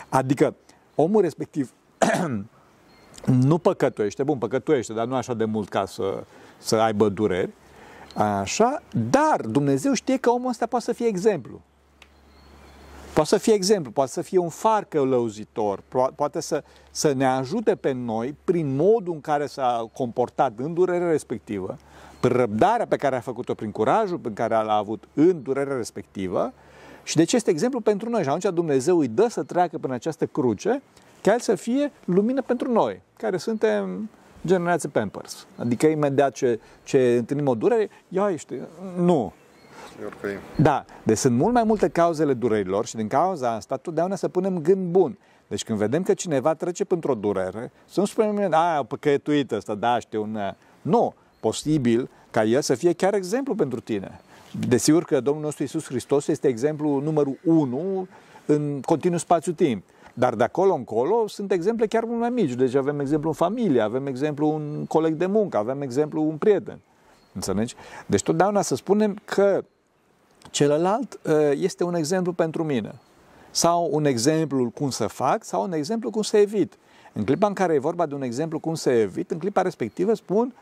Adică 0.09 0.55
omul 0.95 1.21
respectiv 1.21 1.73
nu 3.49 3.57
păcătuiește, 3.57 4.23
bun, 4.23 4.37
păcătuiește, 4.37 4.93
dar 4.93 5.05
nu 5.05 5.15
așa 5.15 5.33
de 5.33 5.45
mult 5.45 5.69
ca 5.69 5.85
să, 5.85 6.23
să 6.57 6.75
aibă 6.75 7.09
dureri, 7.09 7.51
așa, 8.15 8.81
dar 9.09 9.41
Dumnezeu 9.41 9.93
știe 9.93 10.17
că 10.17 10.29
omul 10.29 10.49
ăsta 10.49 10.65
poate 10.65 10.85
să 10.85 10.93
fie 10.93 11.07
exemplu. 11.07 11.61
Poate 13.21 13.35
să 13.35 13.41
fie 13.41 13.53
exemplu, 13.53 13.91
poate 13.91 14.11
să 14.11 14.21
fie 14.21 14.37
un 14.37 14.49
far 14.49 14.83
călăuzitor, 14.83 15.83
poate 16.15 16.39
să, 16.39 16.63
să 16.91 17.13
ne 17.13 17.25
ajute 17.25 17.75
pe 17.75 17.91
noi 17.91 18.35
prin 18.43 18.75
modul 18.75 19.13
în 19.13 19.21
care 19.21 19.45
s-a 19.45 19.89
comportat 19.93 20.53
în 20.55 20.73
durerea 20.73 21.09
respectivă, 21.09 21.77
prin 22.19 22.35
răbdarea 22.35 22.85
pe 22.85 22.95
care 22.95 23.15
a 23.15 23.19
făcut-o, 23.19 23.53
prin 23.53 23.71
curajul 23.71 24.17
pe 24.17 24.31
care 24.33 24.53
l-a 24.53 24.75
avut 24.75 25.03
în 25.13 25.41
durerea 25.43 25.75
respectivă 25.75 26.53
și 27.03 27.15
de 27.15 27.23
ce 27.23 27.35
este 27.35 27.49
exemplu 27.49 27.79
pentru 27.79 28.09
noi. 28.09 28.21
Și 28.21 28.27
atunci 28.27 28.53
Dumnezeu 28.53 28.99
îi 28.99 29.07
dă 29.07 29.27
să 29.29 29.43
treacă 29.43 29.77
prin 29.77 29.93
această 29.93 30.25
cruce 30.25 30.81
ca 31.21 31.33
el 31.33 31.39
să 31.39 31.55
fie 31.55 31.91
lumină 32.05 32.41
pentru 32.41 32.71
noi, 32.71 33.01
care 33.17 33.37
suntem 33.37 34.09
generație 34.45 34.89
Pampers. 34.89 35.47
Adică 35.57 35.87
imediat 35.87 36.33
ce, 36.33 36.59
ce 36.83 37.15
întâlnim 37.17 37.47
o 37.47 37.55
durere, 37.55 37.89
ia 38.07 38.29
ești, 38.29 38.53
nu, 38.97 39.33
da, 40.55 40.85
deci 41.03 41.17
sunt 41.17 41.37
mult 41.37 41.53
mai 41.53 41.63
multe 41.63 41.89
cauzele 41.89 42.33
durerilor 42.33 42.85
și 42.85 42.95
din 42.95 43.07
cauza 43.07 43.51
asta 43.51 43.77
totdeauna 43.77 44.15
să 44.15 44.27
punem 44.27 44.57
gând 44.59 44.91
bun. 44.91 45.17
Deci 45.47 45.63
când 45.63 45.77
vedem 45.77 46.03
că 46.03 46.13
cineva 46.13 46.53
trece 46.53 46.85
printr-o 46.85 47.15
durere, 47.15 47.71
să 47.85 47.99
nu 47.99 48.05
spunem, 48.05 48.53
a, 48.53 48.83
păcătuit 48.83 49.51
ăsta, 49.51 49.75
da, 49.75 49.99
știu, 49.99 50.25
ne. 50.25 50.55
nu, 50.81 51.13
posibil 51.39 52.09
ca 52.31 52.43
el 52.43 52.61
să 52.61 52.75
fie 52.75 52.93
chiar 52.93 53.13
exemplu 53.13 53.55
pentru 53.55 53.79
tine. 53.79 54.19
Desigur 54.67 55.03
că 55.03 55.19
Domnul 55.19 55.43
nostru 55.43 55.63
Iisus 55.63 55.85
Hristos 55.85 56.27
este 56.27 56.47
exemplu 56.47 56.99
numărul 56.99 57.37
unu 57.43 58.07
în 58.45 58.81
continuu 58.85 59.17
spațiu-timp. 59.17 59.83
Dar 60.13 60.35
de 60.35 60.43
acolo 60.43 60.73
încolo 60.73 61.27
sunt 61.27 61.51
exemple 61.51 61.87
chiar 61.87 62.03
mult 62.03 62.19
mai 62.19 62.29
mici. 62.29 62.53
Deci 62.53 62.75
avem 62.75 62.99
exemplu 62.99 63.29
în 63.29 63.35
familie, 63.35 63.81
avem 63.81 64.05
exemplu 64.05 64.47
un 64.47 64.85
coleg 64.85 65.13
de 65.13 65.25
muncă, 65.25 65.57
avem 65.57 65.81
exemplu 65.81 66.21
un 66.21 66.37
prieten. 66.37 66.79
Înțelegi? 67.33 67.75
Deci 68.05 68.21
totdeauna 68.21 68.61
să 68.61 68.75
spunem 68.75 69.17
că 69.25 69.63
celălalt 70.49 71.19
ă, 71.25 71.51
este 71.55 71.83
un 71.83 71.95
exemplu 71.95 72.33
pentru 72.33 72.63
mine. 72.63 72.95
Sau 73.51 73.89
un 73.91 74.05
exemplu 74.05 74.69
cum 74.69 74.89
să 74.89 75.07
fac, 75.07 75.43
sau 75.43 75.63
un 75.63 75.73
exemplu 75.73 76.09
cum 76.09 76.21
să 76.21 76.37
evit. 76.37 76.77
În 77.13 77.23
clipa 77.23 77.47
în 77.47 77.53
care 77.53 77.73
e 77.73 77.79
vorba 77.79 78.05
de 78.05 78.15
un 78.15 78.21
exemplu 78.21 78.59
cum 78.59 78.75
să 78.75 78.89
evit, 78.89 79.31
în 79.31 79.37
clipa 79.37 79.61
respectivă 79.61 80.13
spun, 80.13 80.53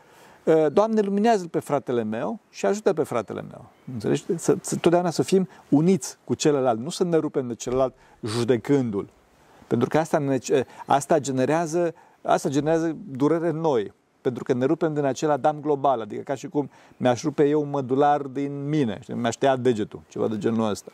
ă, 0.46 0.68
Doamne, 0.68 1.00
luminează 1.00 1.46
pe 1.46 1.58
fratele 1.58 2.02
meu 2.02 2.38
și 2.50 2.66
ajută 2.66 2.92
pe 2.92 3.02
fratele 3.02 3.42
meu. 3.50 3.64
Înțelegi? 3.92 4.24
Să, 4.36 4.56
să, 4.60 4.76
totdeauna 4.76 5.10
să 5.10 5.22
fim 5.22 5.48
uniți 5.68 6.18
cu 6.24 6.34
celălalt, 6.34 6.80
nu 6.80 6.88
să 6.90 7.04
ne 7.04 7.16
rupem 7.16 7.46
de 7.46 7.54
celălalt 7.54 7.94
judecându-l. 8.24 9.08
Pentru 9.66 9.88
că 9.88 9.98
asta, 9.98 10.18
ne- 10.18 10.64
asta 10.86 11.18
generează 11.18 11.94
asta 12.22 12.48
generează 12.48 12.96
durere 13.10 13.50
noi 13.50 13.92
pentru 14.20 14.44
că 14.44 14.52
ne 14.52 14.64
rupem 14.64 14.94
din 14.94 15.04
acel 15.04 15.30
Adam 15.30 15.60
global, 15.60 16.00
adică 16.00 16.22
ca 16.22 16.34
și 16.34 16.48
cum 16.48 16.70
mi-aș 16.96 17.22
rupe 17.22 17.48
eu 17.48 17.60
un 17.60 17.70
mădular 17.70 18.20
din 18.20 18.68
mine, 18.68 18.98
știi? 19.02 19.14
mi-aș 19.14 19.34
tăia 19.34 19.56
degetul, 19.56 20.00
ceva 20.08 20.28
de 20.28 20.38
genul 20.38 20.70
ăsta. 20.70 20.90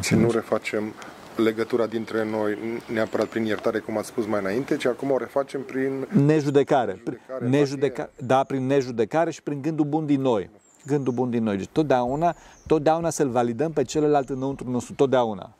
Și 0.00 0.14
nu 0.14 0.30
refacem 0.30 0.92
legătura 1.36 1.86
dintre 1.86 2.24
noi 2.24 2.58
neapărat 2.92 3.26
prin 3.26 3.44
iertare, 3.44 3.78
cum 3.78 3.98
ați 3.98 4.08
spus 4.08 4.26
mai 4.26 4.40
înainte, 4.40 4.76
ci 4.76 4.84
acum 4.84 5.10
o 5.10 5.18
refacem 5.18 5.62
prin... 5.62 6.06
Nejudecare. 6.10 6.92
Nejudecare, 6.92 7.48
Nejudeca... 7.48 8.10
Da, 8.16 8.44
prin 8.44 8.66
nejudecare 8.66 9.30
și 9.30 9.42
prin 9.42 9.62
gândul 9.62 9.84
bun 9.84 10.06
din 10.06 10.20
noi. 10.20 10.50
Gândul 10.86 11.12
bun 11.12 11.30
din 11.30 11.42
noi. 11.42 11.56
Deci 11.56 11.68
totdeauna, 11.72 12.36
totdeauna 12.66 13.10
să-l 13.10 13.28
validăm 13.28 13.72
pe 13.72 13.82
celălalt 13.82 14.28
înăuntru 14.28 14.70
nostru, 14.70 14.94
totdeauna. 14.94 15.54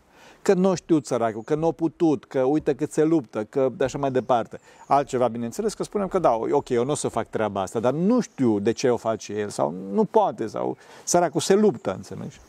Că 0.45 0.55
nu 0.55 0.75
știu 0.75 1.01
săracul, 1.01 1.43
că 1.43 1.55
nu 1.55 1.67
a 1.67 1.73
putut, 1.73 2.25
că 2.25 2.41
uite 2.41 2.75
cât 2.75 2.93
se 2.93 3.05
luptă, 3.05 3.45
că 3.45 3.69
de 3.77 3.85
așa 3.85 3.99
mai 3.99 4.11
departe. 4.11 4.61
Altceva, 4.87 5.29
bineînțeles, 5.29 5.75
că 5.75 5.83
spunem 5.83 6.09
că 6.09 6.19
da, 6.19 6.35
ok, 6.35 6.69
eu 6.69 6.85
nu 6.85 6.91
o 6.91 6.95
să 6.95 7.09
fac 7.09 7.31
treaba 7.31 7.61
asta, 7.61 7.81
dar 7.81 7.93
nu 7.93 8.21
știu 8.21 8.59
de 8.59 8.73
ce 8.73 8.91
o 8.91 8.97
face 8.97 9.33
el 9.33 9.49
sau 9.49 9.75
nu 9.93 10.05
poate 10.05 10.47
sau 10.47 10.77
săracul 11.05 11.41
se 11.41 11.55
luptă, 11.55 11.95
înțelegi? 11.97 12.41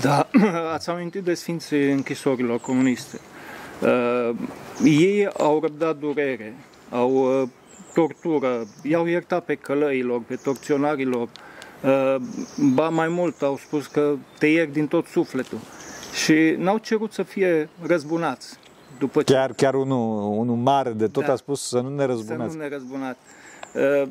Da, 0.00 0.28
ați 0.74 0.90
amintit 0.90 1.22
de 1.22 1.34
Sfinții 1.34 1.90
închisorilor 1.90 2.58
comuniste. 2.58 3.20
Uh, 3.82 4.30
ei 4.84 5.28
au 5.28 5.60
răbdat 5.60 5.96
durere, 5.96 6.54
au 6.90 7.40
uh, 7.42 7.48
tortură, 7.94 8.66
i-au 8.82 9.06
iertat 9.06 9.44
pe 9.44 9.54
călăilor, 9.54 10.22
pe 10.26 10.34
torționarilor, 10.34 11.28
uh, 11.82 12.16
ba 12.74 12.88
mai 12.88 13.08
mult 13.08 13.42
au 13.42 13.56
spus 13.56 13.86
că 13.86 14.14
te 14.38 14.46
iert 14.46 14.72
din 14.72 14.86
tot 14.86 15.06
sufletul 15.06 15.58
și 16.24 16.54
n-au 16.58 16.78
cerut 16.78 17.12
să 17.12 17.22
fie 17.22 17.68
răzbunați. 17.82 18.56
După 18.98 19.22
ce 19.22 19.32
Chiar, 19.32 19.52
chiar 19.52 19.74
unul, 19.74 20.38
unul 20.38 20.56
mare 20.56 20.90
de 20.90 21.06
tot 21.06 21.24
Da. 21.26 21.32
a 21.32 21.36
spus 21.36 21.68
să 21.68 21.80
nu 21.80 21.88
ne 21.88 22.00
să 22.00 22.06
răzbunați. 22.06 22.54
nu 22.56 22.62
ne 22.62 22.68
răzbunați. 22.68 23.18
Uh, 24.02 24.08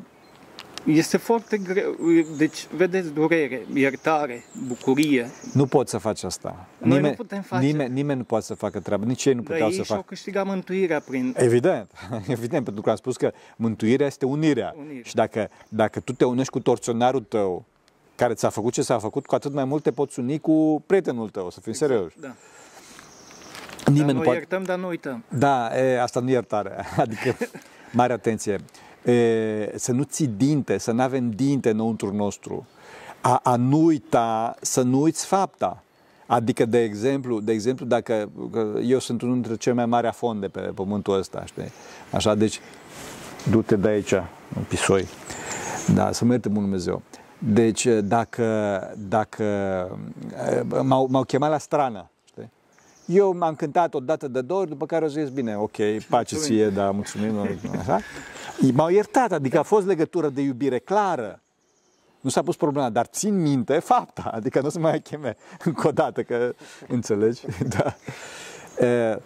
Este 0.84 1.16
foarte 1.16 1.56
greu, 1.58 1.94
deci 2.36 2.66
vedeți 2.76 3.12
durere, 3.12 3.66
iertare, 3.74 4.44
bucurie. 4.66 5.30
Nu 5.52 5.66
poți 5.66 5.90
să 5.90 5.98
faci 5.98 6.22
asta. 6.22 6.66
Noi 6.78 7.00
nu 7.00 7.10
putem 7.10 7.42
face. 7.42 7.66
Nimeni, 7.66 7.92
nimeni 7.92 8.18
nu 8.18 8.24
poate 8.24 8.44
să 8.44 8.54
facă 8.54 8.80
treaba, 8.80 9.04
nici 9.04 9.24
ei 9.24 9.32
nu 9.34 9.40
Dar 9.40 9.50
puteau 9.52 9.68
ei 9.68 9.74
să 9.76 9.82
și-au 9.82 9.96
facă. 9.98 10.08
câștigat 10.08 10.46
mântuirea 10.46 11.00
prin... 11.00 11.34
Evident, 11.38 11.90
evident, 12.36 12.64
pentru 12.64 12.82
că 12.82 12.90
am 12.90 12.96
spus 12.96 13.16
că 13.16 13.32
mântuirea 13.56 14.06
este 14.06 14.24
unirea. 14.26 14.74
Unire. 14.78 15.00
Și 15.04 15.14
dacă, 15.14 15.48
dacă 15.68 16.00
tu 16.00 16.12
te 16.12 16.24
unești 16.24 16.50
cu 16.52 16.60
torționarul 16.60 17.20
tău, 17.28 17.64
care 18.16 18.34
ți-a 18.34 18.48
făcut 18.48 18.72
ce 18.72 18.82
s-a 18.82 18.98
făcut, 18.98 19.26
cu 19.26 19.34
atât 19.34 19.52
mai 19.52 19.64
mult 19.64 19.82
te 19.82 19.90
poți 19.90 20.18
uni 20.18 20.38
cu 20.38 20.82
prietenul 20.86 21.28
tău, 21.28 21.50
să 21.50 21.60
fim 21.60 21.72
serios. 21.72 22.12
Da. 22.20 22.34
Nimeni 23.86 24.04
Dar 24.04 24.06
nu 24.06 24.12
noi 24.12 24.22
poate... 24.24 24.38
iertăm, 24.38 24.62
dar 24.62 24.78
nu 24.78 24.86
uităm. 24.86 25.24
Da, 25.28 25.78
e, 25.78 26.02
asta 26.02 26.20
nu 26.20 26.28
e 26.28 26.32
iertare. 26.32 26.84
Adică, 26.96 27.36
mare 27.92 28.12
atenție. 28.12 28.60
E, 29.04 29.72
să 29.74 29.92
nu 29.92 30.02
ții 30.02 30.26
dinte, 30.26 30.78
să 30.78 30.92
nu 30.92 31.02
avem 31.02 31.30
dinte 31.30 31.70
înăuntru 31.70 32.14
nostru. 32.14 32.66
A, 33.20 33.40
a 33.42 33.56
nu 33.56 33.84
uita, 33.84 34.54
să 34.60 34.82
nu 34.82 35.00
uiți 35.00 35.26
fapta. 35.26 35.82
Adică, 36.26 36.64
de 36.64 36.82
exemplu, 36.82 37.40
de 37.40 37.52
exemplu, 37.52 37.86
dacă 37.86 38.30
că 38.52 38.78
eu 38.82 38.98
sunt 38.98 39.22
unul 39.22 39.34
dintre 39.34 39.56
cei 39.56 39.72
mai 39.72 39.86
mari 39.86 40.06
afonde 40.06 40.46
pe 40.46 40.60
pământul 40.60 41.18
ăsta, 41.18 41.44
știi? 41.44 41.72
Așa, 42.12 42.34
deci, 42.34 42.60
du-te 43.50 43.76
de 43.76 43.88
aici, 43.88 44.12
în 44.12 44.62
pisoi. 44.68 45.06
Da, 45.94 46.12
să 46.12 46.24
mă 46.24 46.32
ierte 46.32 46.48
Bunul 46.48 46.62
Dumnezeu. 46.62 47.02
Deci, 47.38 47.86
dacă, 47.86 48.80
dacă 49.08 49.42
e, 50.50 50.62
m-au, 50.82 51.06
m-au 51.10 51.22
chemat 51.22 51.50
la 51.50 51.58
strană, 51.58 52.10
știi? 52.24 52.50
Eu 53.06 53.36
m-am 53.36 53.54
cântat 53.54 53.94
o 53.94 54.00
dată 54.00 54.28
de 54.28 54.40
două 54.40 54.60
ori, 54.60 54.68
după 54.68 54.86
care 54.86 55.04
au 55.04 55.10
zis, 55.10 55.28
bine, 55.28 55.56
ok, 55.56 55.76
pace 56.08 56.36
ție, 56.36 56.68
da, 56.68 56.90
mulțumim, 56.90 57.34
așa. 57.78 58.00
M-au 58.72 58.88
iertat, 58.88 59.32
adică 59.32 59.58
a 59.58 59.62
fost 59.62 59.86
legătură 59.86 60.28
de 60.28 60.40
iubire 60.40 60.78
clară. 60.78 61.40
Nu 62.20 62.30
s-a 62.30 62.42
pus 62.42 62.56
problema, 62.56 62.90
dar 62.90 63.06
țin 63.06 63.40
minte 63.40 63.78
fapta, 63.78 64.30
adică 64.34 64.60
nu 64.60 64.68
se 64.68 64.78
mai 64.78 65.00
cheme 65.00 65.36
încă 65.64 65.88
o 65.88 65.90
dată, 65.90 66.22
că 66.22 66.54
înțelegi? 66.88 67.40
Da. 67.76 67.96
E, 68.86 69.20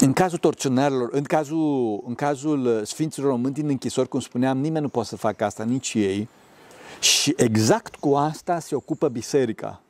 în 0.00 0.12
cazul 0.12 0.38
torționarilor, 0.38 1.08
în 1.12 1.22
cazul, 1.22 2.02
în 2.06 2.14
cazul 2.14 2.84
Sfinților 2.84 3.30
Români 3.30 3.54
din 3.54 3.68
închisori, 3.68 4.08
cum 4.08 4.20
spuneam, 4.20 4.58
nimeni 4.58 4.82
nu 4.82 4.88
poate 4.88 5.08
să 5.08 5.16
facă 5.16 5.44
asta, 5.44 5.64
nici 5.64 5.94
ei. 5.94 6.28
Și 7.00 7.34
exact 7.36 7.96
cu 7.96 8.14
asta 8.14 8.58
se 8.58 8.74
ocupă 8.74 9.08
biserica, 9.08 9.80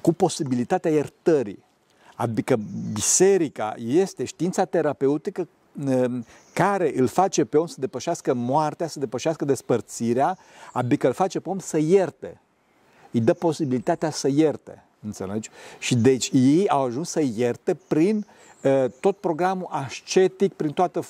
cu 0.00 0.12
posibilitatea 0.12 0.90
iertării. 0.90 1.64
Adică 2.14 2.58
biserica 2.92 3.74
este 3.76 4.24
știința 4.24 4.64
terapeutică 4.64 5.48
um, 5.86 6.24
care 6.54 6.92
îl 6.98 7.06
face 7.06 7.44
pe 7.44 7.58
om 7.58 7.66
să 7.66 7.76
depășească 7.78 8.34
moartea, 8.34 8.86
să 8.86 8.98
depășească 8.98 9.44
despărțirea, 9.44 10.38
adică 10.72 11.06
îl 11.06 11.12
face 11.12 11.40
pe 11.40 11.48
om 11.48 11.58
să 11.58 11.78
ierte. 11.78 12.40
Îi 13.10 13.20
dă 13.20 13.32
posibilitatea 13.32 14.10
să 14.10 14.28
ierte. 14.28 14.84
Înțelegi? 15.04 15.50
Și 15.78 15.96
deci 15.96 16.30
ei 16.32 16.68
au 16.68 16.84
ajuns 16.84 17.10
să 17.10 17.20
ierte 17.34 17.74
prin 17.88 18.26
uh, 18.62 18.84
tot 19.00 19.16
programul 19.16 19.66
ascetic, 19.70 20.52
prin 20.52 20.70
toată, 20.70 21.04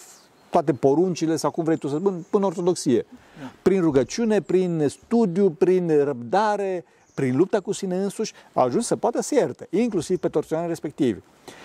toate 0.51 0.73
poruncile 0.73 1.37
sau 1.37 1.51
cum 1.51 1.65
vrei 1.65 1.77
tu 1.77 1.89
să 1.89 1.97
spun, 1.97 2.25
până 2.31 2.47
ortodoxie. 2.47 3.07
Prin 3.63 3.81
rugăciune, 3.81 4.41
prin 4.41 4.87
studiu, 4.89 5.51
prin 5.51 6.05
răbdare, 6.05 6.85
prin 7.15 7.37
lupta 7.37 7.61
cu 7.61 7.73
sine 7.73 8.03
însuși, 8.03 8.33
au 8.53 8.65
ajuns 8.65 8.87
să 8.87 8.97
poată 8.97 9.23
să 9.23 9.35
ierte, 9.35 9.67
inclusiv 9.71 10.19
pe 10.19 10.29
torționarii 10.29 10.71
respectivi. 10.71 11.21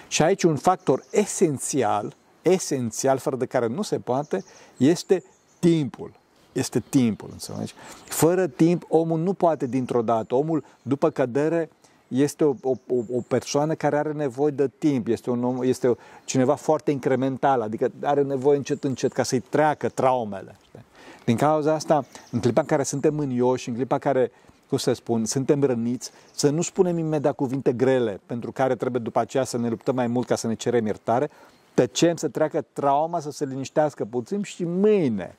Și 0.07 0.21
aici 0.21 0.43
un 0.43 0.55
factor 0.55 1.03
esențial, 1.11 2.15
esențial, 2.41 3.17
fără 3.17 3.35
de 3.35 3.45
care 3.45 3.67
nu 3.67 3.81
se 3.81 3.99
poate, 3.99 4.43
este 4.77 5.23
timpul. 5.59 6.11
Este 6.51 6.83
timpul, 6.89 7.29
înțelegi? 7.31 7.73
Fără 8.05 8.47
timp, 8.47 8.85
omul 8.87 9.19
nu 9.19 9.33
poate 9.33 9.65
dintr-o 9.65 10.01
dată. 10.01 10.35
Omul, 10.35 10.63
după 10.81 11.09
cădere, 11.09 11.69
este 12.07 12.43
o, 12.43 12.55
o, 12.61 12.73
o 13.13 13.21
persoană 13.27 13.73
care 13.73 13.97
are 13.97 14.11
nevoie 14.11 14.51
de 14.51 14.69
timp, 14.77 15.07
este, 15.07 15.29
un 15.29 15.43
om, 15.43 15.63
este 15.63 15.87
o, 15.87 15.95
cineva 16.25 16.55
foarte 16.55 16.91
incremental, 16.91 17.61
adică 17.61 17.91
are 18.01 18.21
nevoie 18.21 18.57
încet, 18.57 18.83
încet 18.83 19.13
ca 19.13 19.23
să-i 19.23 19.39
treacă 19.39 19.89
traumele. 19.89 20.55
știi? 20.67 20.84
Din 21.25 21.37
cauza 21.37 21.73
asta, 21.73 22.05
în 22.31 22.39
clipa 22.39 22.61
în 22.61 22.67
care 22.67 22.83
suntem 22.83 23.15
mânioși, 23.15 23.69
în 23.69 23.75
clipa 23.75 23.95
în 23.95 24.01
care, 24.01 24.31
cum 24.69 24.77
să 24.77 24.93
spun, 24.93 25.25
suntem 25.25 25.63
răniți, 25.63 26.11
să 26.31 26.49
nu 26.49 26.61
spunem 26.61 26.97
imediat 26.97 27.35
cuvinte 27.35 27.73
grele, 27.73 28.19
pentru 28.25 28.51
care 28.51 28.75
trebuie 28.75 29.01
după 29.01 29.19
aceea 29.19 29.43
să 29.43 29.57
ne 29.57 29.69
luptăm 29.69 29.95
mai 29.95 30.07
mult 30.07 30.27
ca 30.27 30.35
să 30.35 30.47
ne 30.47 30.53
cerem 30.53 30.85
iertare, 30.85 31.29
tăcem 31.73 32.15
să 32.15 32.27
treacă 32.27 32.65
trauma, 32.73 33.19
să 33.19 33.31
se 33.31 33.45
liniștească 33.45 34.05
puțin 34.05 34.41
și 34.41 34.63
mâine 34.63 35.35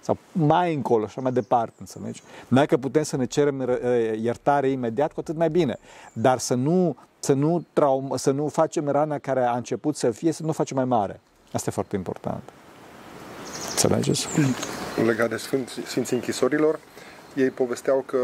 sau 0.00 0.16
mai 0.32 0.74
încolo 0.74 1.00
și 1.00 1.08
așa 1.08 1.20
mai 1.20 1.32
departe, 1.32 1.74
înțelegi? 1.78 2.22
Dacă 2.48 2.76
putem 2.76 3.02
să 3.02 3.16
ne 3.16 3.24
cerem 3.24 3.64
ră- 3.64 3.82
uh, 3.82 4.18
iertare 4.20 4.68
imediat, 4.68 5.12
cu 5.12 5.20
atât 5.20 5.36
mai 5.36 5.50
bine. 5.50 5.78
Dar 6.12 6.38
să 6.38 6.54
nu, 6.54 6.96
să 7.18 7.32
nu, 7.32 7.64
traum, 7.72 8.12
să 8.16 8.30
nu 8.30 8.48
facem 8.48 8.88
rana 8.88 9.18
care 9.18 9.44
a 9.44 9.56
început 9.56 9.96
să 9.96 10.10
fie, 10.10 10.32
să 10.32 10.42
nu 10.42 10.48
o 10.48 10.52
facem 10.52 10.76
mai 10.76 10.84
mare. 10.84 11.20
Asta 11.52 11.70
e 11.70 11.72
foarte 11.72 11.96
important. 11.96 12.42
Înțelegeți? 13.82 14.26
legat 15.06 15.28
de 15.28 15.36
Sfinți, 15.36 15.72
Sfinții 15.86 16.16
Închisorilor, 16.16 16.78
ei 17.34 17.50
povesteau 17.50 18.04
că 18.06 18.16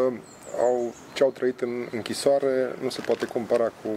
au, 0.60 0.94
ce 1.12 1.22
au 1.22 1.30
trăit 1.30 1.60
în 1.60 1.86
închisoare 1.90 2.76
nu 2.82 2.88
se 2.88 3.00
poate 3.00 3.26
compara 3.26 3.64
cu, 3.64 3.88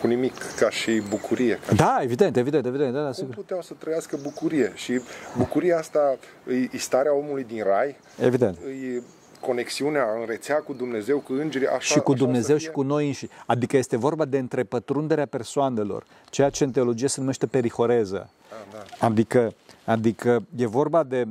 cu 0.00 0.06
nimic 0.06 0.34
ca 0.58 0.70
și 0.70 1.02
bucurie. 1.08 1.58
Ca 1.66 1.74
Da, 1.74 1.98
evident, 2.02 2.36
evident, 2.36 2.66
evident, 2.66 2.92
da, 2.92 2.98
da, 2.98 3.04
cum 3.04 3.12
sigur. 3.12 3.34
puteau 3.34 3.62
să 3.62 3.72
trăiască 3.78 4.18
bucurie? 4.22 4.72
Și 4.74 5.00
bucuria 5.36 5.78
asta 5.78 6.16
e, 6.50 6.54
e 6.72 6.78
starea 6.78 7.14
omului 7.14 7.44
din 7.44 7.62
rai, 7.64 7.96
Evident. 8.22 8.58
e 8.58 9.02
conexiunea 9.40 10.06
în 10.20 10.26
rețea 10.26 10.56
cu 10.56 10.72
Dumnezeu, 10.72 11.18
cu 11.18 11.32
îngerii, 11.32 11.66
așa, 11.66 11.78
și 11.78 12.00
cu 12.00 12.12
așa 12.12 12.22
o 12.22 12.24
Dumnezeu 12.24 12.54
să 12.54 12.60
și 12.60 12.64
fie? 12.64 12.74
cu 12.74 12.82
noi 12.82 13.06
înși. 13.06 13.28
Adică 13.46 13.76
este 13.76 13.96
vorba 13.96 14.24
de 14.24 14.38
întrepătrunderea 14.38 15.26
persoanelor, 15.26 16.04
ceea 16.30 16.50
ce 16.50 16.64
în 16.64 16.70
teologie 16.70 17.08
se 17.08 17.20
numește 17.20 17.46
perihoreză. 17.46 18.30
Ah, 18.50 18.56
da. 18.72 19.06
Adică, 19.06 19.52
adică 19.84 20.42
e 20.56 20.66
vorba 20.66 21.02
de... 21.02 21.26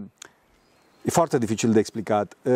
E 1.01 1.09
foarte 1.09 1.37
dificil 1.37 1.71
de 1.71 1.79
explicat. 1.79 2.35
Uh, 2.43 2.53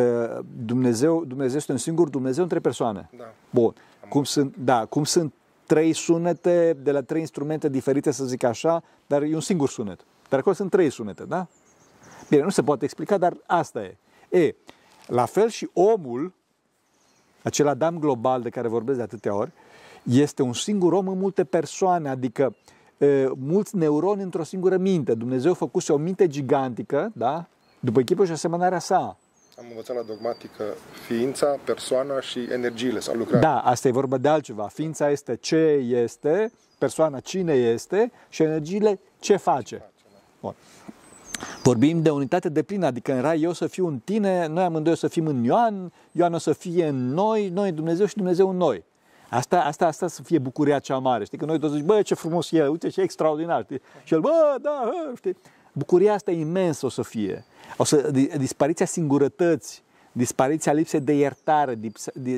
Dumnezeu, 0.65 1.25
Dumnezeu 1.25 1.57
este 1.57 1.71
un 1.71 1.77
singur 1.77 2.09
Dumnezeu 2.09 2.43
între 2.43 2.59
persoane. 2.59 3.09
Da. 3.17 3.33
Bun. 3.49 3.73
Cum 4.09 4.23
sunt, 4.23 4.55
da, 4.57 4.85
cum 4.85 5.03
sunt 5.03 5.33
trei 5.65 5.93
sunete 5.93 6.77
de 6.83 6.91
la 6.91 7.01
trei 7.01 7.19
instrumente 7.19 7.69
diferite, 7.69 8.11
să 8.11 8.25
zic 8.25 8.43
așa, 8.43 8.83
dar 9.07 9.21
e 9.21 9.33
un 9.33 9.41
singur 9.41 9.69
sunet. 9.69 9.99
Dar 10.29 10.39
acolo 10.39 10.55
sunt 10.55 10.71
trei 10.71 10.89
sunete, 10.89 11.23
da? 11.23 11.47
Bine, 12.29 12.41
nu 12.41 12.49
se 12.49 12.63
poate 12.63 12.83
explica, 12.83 13.17
dar 13.17 13.33
asta 13.45 13.81
e. 13.81 13.97
E, 14.39 14.55
la 15.07 15.25
fel 15.25 15.49
și 15.49 15.69
omul, 15.73 16.33
acel 17.43 17.67
Adam 17.67 17.99
global 17.99 18.41
de 18.41 18.49
care 18.49 18.67
vorbesc 18.67 18.97
de 18.97 19.03
atâtea 19.03 19.35
ori, 19.35 19.51
este 20.03 20.41
un 20.41 20.53
singur 20.53 20.93
om 20.93 21.07
în 21.07 21.17
multe 21.17 21.43
persoane, 21.43 22.09
adică 22.09 22.55
e, 22.97 23.29
mulți 23.35 23.75
neuroni 23.75 24.21
într-o 24.21 24.43
singură 24.43 24.77
minte. 24.77 25.13
Dumnezeu 25.13 25.53
făcuse 25.53 25.93
o 25.93 25.97
minte 25.97 26.27
gigantică, 26.27 27.11
da? 27.15 27.45
După 27.79 28.01
chipul 28.01 28.25
și 28.25 28.31
asemănarea 28.31 28.79
sa. 28.79 29.17
Am 29.57 29.65
învățat 29.69 29.95
la 29.95 30.01
dogmatică 30.01 30.63
ființa, 31.05 31.57
persoana 31.63 32.21
și 32.21 32.39
energiile 32.51 32.99
sau 32.99 33.15
lucrarea. 33.15 33.49
Da, 33.49 33.59
asta 33.59 33.87
e 33.87 33.91
vorba 33.91 34.17
de 34.17 34.27
altceva. 34.27 34.67
Ființa 34.67 35.09
este 35.09 35.35
ce 35.35 35.55
este, 35.87 36.51
persoana 36.77 37.19
cine 37.19 37.53
este 37.53 38.11
și 38.29 38.43
energiile 38.43 38.99
ce 39.19 39.35
face. 39.35 39.91
Bun. 40.41 40.55
Vorbim 41.63 42.01
de 42.01 42.09
unitate 42.09 42.49
de 42.49 42.63
plină, 42.63 42.85
adică 42.85 43.13
în 43.13 43.21
rai 43.21 43.41
eu 43.41 43.53
să 43.53 43.67
fiu 43.67 43.87
în 43.87 43.99
tine, 43.99 44.47
noi 44.47 44.63
amândoi 44.63 44.91
o 44.91 44.95
să 44.95 45.07
fim 45.07 45.25
în 45.25 45.43
Ioan, 45.43 45.91
Ioan 46.11 46.33
o 46.33 46.37
să 46.37 46.53
fie 46.53 46.87
în 46.87 47.13
noi, 47.13 47.49
noi 47.49 47.71
Dumnezeu 47.71 48.05
și 48.05 48.15
Dumnezeu 48.15 48.49
în 48.49 48.57
noi. 48.57 48.83
Asta, 49.29 49.61
asta, 49.61 49.87
asta 49.87 50.07
să 50.07 50.21
fie 50.21 50.39
bucuria 50.39 50.79
cea 50.79 50.97
mare. 50.97 51.25
Știi 51.25 51.37
că 51.37 51.45
noi 51.45 51.59
toți 51.59 51.73
zici, 51.73 51.83
bă, 51.83 52.01
ce 52.01 52.13
frumos 52.15 52.51
e, 52.51 52.67
uite 52.67 52.89
ce 52.89 53.01
extraordinar. 53.01 53.63
Știi? 53.63 53.81
Și 54.03 54.13
el, 54.13 54.19
bă, 54.19 54.55
da, 54.61 54.91
știi? 55.15 55.37
Bucuria 55.71 56.13
asta 56.13 56.31
imensă 56.31 56.85
o 56.85 56.89
să 56.89 57.01
fie. 57.01 57.45
O 57.77 57.83
să, 57.83 58.11
dispariția 58.37 58.85
singurătății, 58.85 59.81
dispariția 60.11 60.71
lipsei 60.73 60.99
de 60.99 61.13
iertare, 61.13 61.79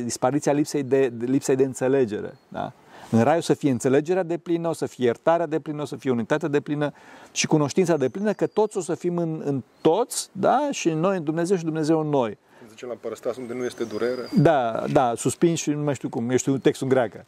dispariția 0.03 0.51
lipsei 0.51 0.83
de, 0.83 1.07
de, 1.07 1.25
lipsei 1.25 1.55
de 1.55 1.63
înțelegere. 1.63 2.37
Da? 2.47 2.73
În 3.15 3.23
rai 3.23 3.37
o 3.37 3.41
să 3.41 3.53
fie 3.53 3.71
înțelegerea 3.71 4.23
de 4.23 4.37
plină, 4.37 4.69
o 4.69 4.73
să 4.73 4.85
fie 4.85 5.05
iertarea 5.05 5.45
de 5.45 5.59
plină, 5.59 5.81
o 5.81 5.85
să 5.85 5.95
fie 5.95 6.11
unitatea 6.11 6.47
de 6.47 6.59
plină 6.59 6.93
și 7.31 7.47
cunoștința 7.47 7.97
de 7.97 8.09
plină, 8.09 8.33
că 8.33 8.47
toți 8.47 8.77
o 8.77 8.81
să 8.81 8.95
fim 8.95 9.17
în, 9.17 9.41
în 9.45 9.63
toți, 9.81 10.29
da? 10.31 10.67
și 10.71 10.89
noi 10.89 11.17
în 11.17 11.23
Dumnezeu 11.23 11.57
și 11.57 11.63
Dumnezeu 11.63 11.99
în 11.99 12.09
noi. 12.09 12.37
Zice 12.69 12.85
la 12.85 12.91
împărăstați 12.91 13.39
unde 13.39 13.53
nu 13.53 13.63
este 13.63 13.83
durere. 13.83 14.29
Da, 14.37 14.83
da, 14.91 15.13
suspin 15.15 15.55
și 15.55 15.69
nu 15.69 15.83
mai 15.83 15.95
știu 15.95 16.09
cum, 16.09 16.29
eu 16.29 16.37
știu 16.37 16.57
textul 16.57 16.87
în 16.87 16.93
greacă. 16.93 17.25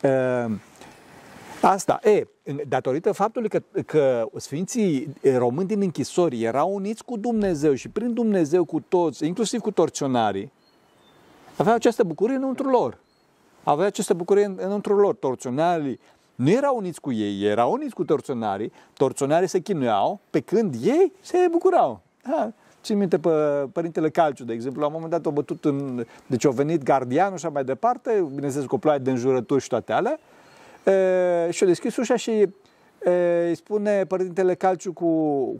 Da. 0.00 0.44
Uh, 0.44 0.52
Asta, 1.60 2.00
e, 2.02 2.26
datorită 2.68 3.12
faptului 3.12 3.48
că, 3.48 3.62
că 3.86 4.28
Sfinții 4.36 5.14
români 5.36 5.68
din 5.68 5.80
închisori 5.80 6.42
erau 6.42 6.74
uniți 6.74 7.04
cu 7.04 7.16
Dumnezeu 7.16 7.74
și 7.74 7.88
prin 7.88 8.14
Dumnezeu 8.14 8.64
cu 8.64 8.80
toți, 8.80 9.26
inclusiv 9.26 9.60
cu 9.60 9.70
torționarii, 9.70 10.52
aveau 11.56 11.74
această 11.74 12.04
bucurie 12.04 12.36
înăuntru 12.36 12.68
lor. 12.68 12.98
Aveau 13.64 13.86
această 13.86 14.14
bucurie 14.14 14.54
înăuntru 14.56 14.94
lor. 14.94 15.14
Torționarii 15.14 16.00
nu 16.34 16.50
erau 16.50 16.76
uniți 16.76 17.00
cu 17.00 17.12
ei, 17.12 17.44
erau 17.44 17.72
uniți 17.72 17.94
cu 17.94 18.04
torționarii, 18.04 18.72
torționarii 18.92 19.48
se 19.48 19.58
chinuiau, 19.58 20.20
pe 20.30 20.40
când 20.40 20.74
ei 20.82 21.12
se 21.20 21.46
bucurau. 21.50 22.00
Ha, 22.22 22.52
țin 22.82 22.98
minte 22.98 23.18
pe 23.18 23.28
Părintele 23.72 24.10
Calciu, 24.10 24.44
de 24.44 24.52
exemplu, 24.52 24.80
la 24.80 24.86
un 24.86 24.92
moment 24.92 25.10
dat 25.10 25.26
au 25.26 25.32
bătut 25.32 25.64
în... 25.64 26.04
Deci 26.26 26.44
au 26.44 26.52
venit 26.52 26.82
gardianul 26.82 27.38
și 27.38 27.44
așa 27.44 27.54
mai 27.54 27.64
departe, 27.64 28.26
bineînțeles 28.34 28.66
cu 28.66 28.74
o 28.74 28.78
ploaie 28.78 28.98
de 28.98 29.10
înjurături 29.10 29.62
și 29.62 29.68
toate 29.68 29.92
alea, 29.92 30.18
și 31.50 31.62
a 31.62 31.66
deschis 31.66 31.96
ușa 31.96 32.16
și 32.16 32.48
îi 33.48 33.54
spune 33.54 34.04
Părintele 34.04 34.54
Calciu 34.54 34.92
cu, 34.92 35.06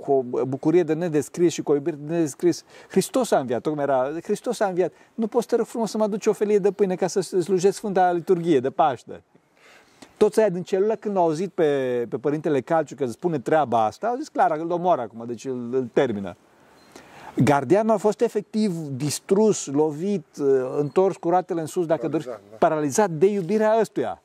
cu 0.01 0.13
o 0.31 0.45
bucurie 0.45 0.83
de 0.83 0.93
nedescris 0.93 1.53
și 1.53 1.63
cu 1.63 1.71
o 1.71 1.75
iubire 1.75 1.97
de 2.01 2.13
nedescris, 2.13 2.65
Hristos 2.89 3.31
a 3.31 3.39
înviat, 3.39 3.61
tocmai 3.61 3.85
era, 3.85 4.11
Hristos 4.23 4.61
a 4.61 4.67
înviat, 4.67 4.93
nu 5.15 5.27
poți 5.27 5.47
te 5.47 5.57
rog 5.57 5.67
frumos 5.67 5.91
să 5.91 5.97
mă 5.97 6.05
aduci 6.05 6.27
o 6.27 6.33
felie 6.33 6.59
de 6.59 6.71
pâine 6.71 6.95
ca 6.95 7.07
să 7.07 7.21
slujesc 7.21 7.77
Sfânta 7.77 8.13
Liturghie 8.13 8.61
de 8.61 8.71
Paște. 8.71 9.23
Toți 10.17 10.41
aia 10.41 10.49
din 10.49 10.63
celulă, 10.63 10.95
când 10.97 11.17
au 11.17 11.23
auzit 11.23 11.51
pe, 11.51 12.07
pe 12.09 12.17
Părintele 12.17 12.61
Calciu 12.61 12.95
că 12.95 13.07
spune 13.07 13.39
treaba 13.39 13.85
asta, 13.85 14.07
au 14.07 14.17
zis 14.17 14.29
clar, 14.29 14.57
îl 14.59 14.71
omoară 14.71 15.01
acum, 15.01 15.25
deci 15.27 15.45
îl, 15.45 15.69
îl 15.73 15.89
termină. 15.93 16.37
Gardianul 17.45 17.95
a 17.95 17.97
fost 17.97 18.21
efectiv 18.21 18.73
distrus, 18.73 19.67
lovit, 19.67 20.27
întors 20.79 21.17
cu 21.17 21.29
ratele 21.29 21.61
în 21.61 21.67
sus, 21.67 21.87
dacă 21.87 22.09
paralizat, 22.09 22.27
doriți, 22.33 22.51
da. 22.51 22.57
paralizat 22.57 23.11
de 23.11 23.27
iubirea 23.27 23.77
ăstuia. 23.81 24.23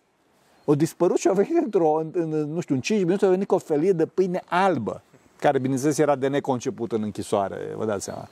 O 0.71 0.75
dispărut 0.75 1.17
și 1.17 1.27
a 1.27 1.33
venit 1.33 1.63
într-o, 1.63 1.93
în, 1.93 2.09
în, 2.13 2.29
nu 2.29 2.59
știu, 2.59 2.75
în 2.75 2.81
5 2.81 3.03
minute 3.03 3.25
a 3.25 3.29
venit 3.29 3.47
cu 3.47 3.55
o 3.55 3.57
felie 3.57 3.91
de 3.91 4.05
pâine 4.05 4.43
albă, 4.45 5.01
care, 5.39 5.59
bineînțeles, 5.59 5.97
era 5.97 6.15
de 6.15 6.27
neconceput 6.27 6.91
în 6.91 7.03
închisoare, 7.03 7.73
vă 7.75 7.85
dați 7.85 8.03
seama. 8.03 8.27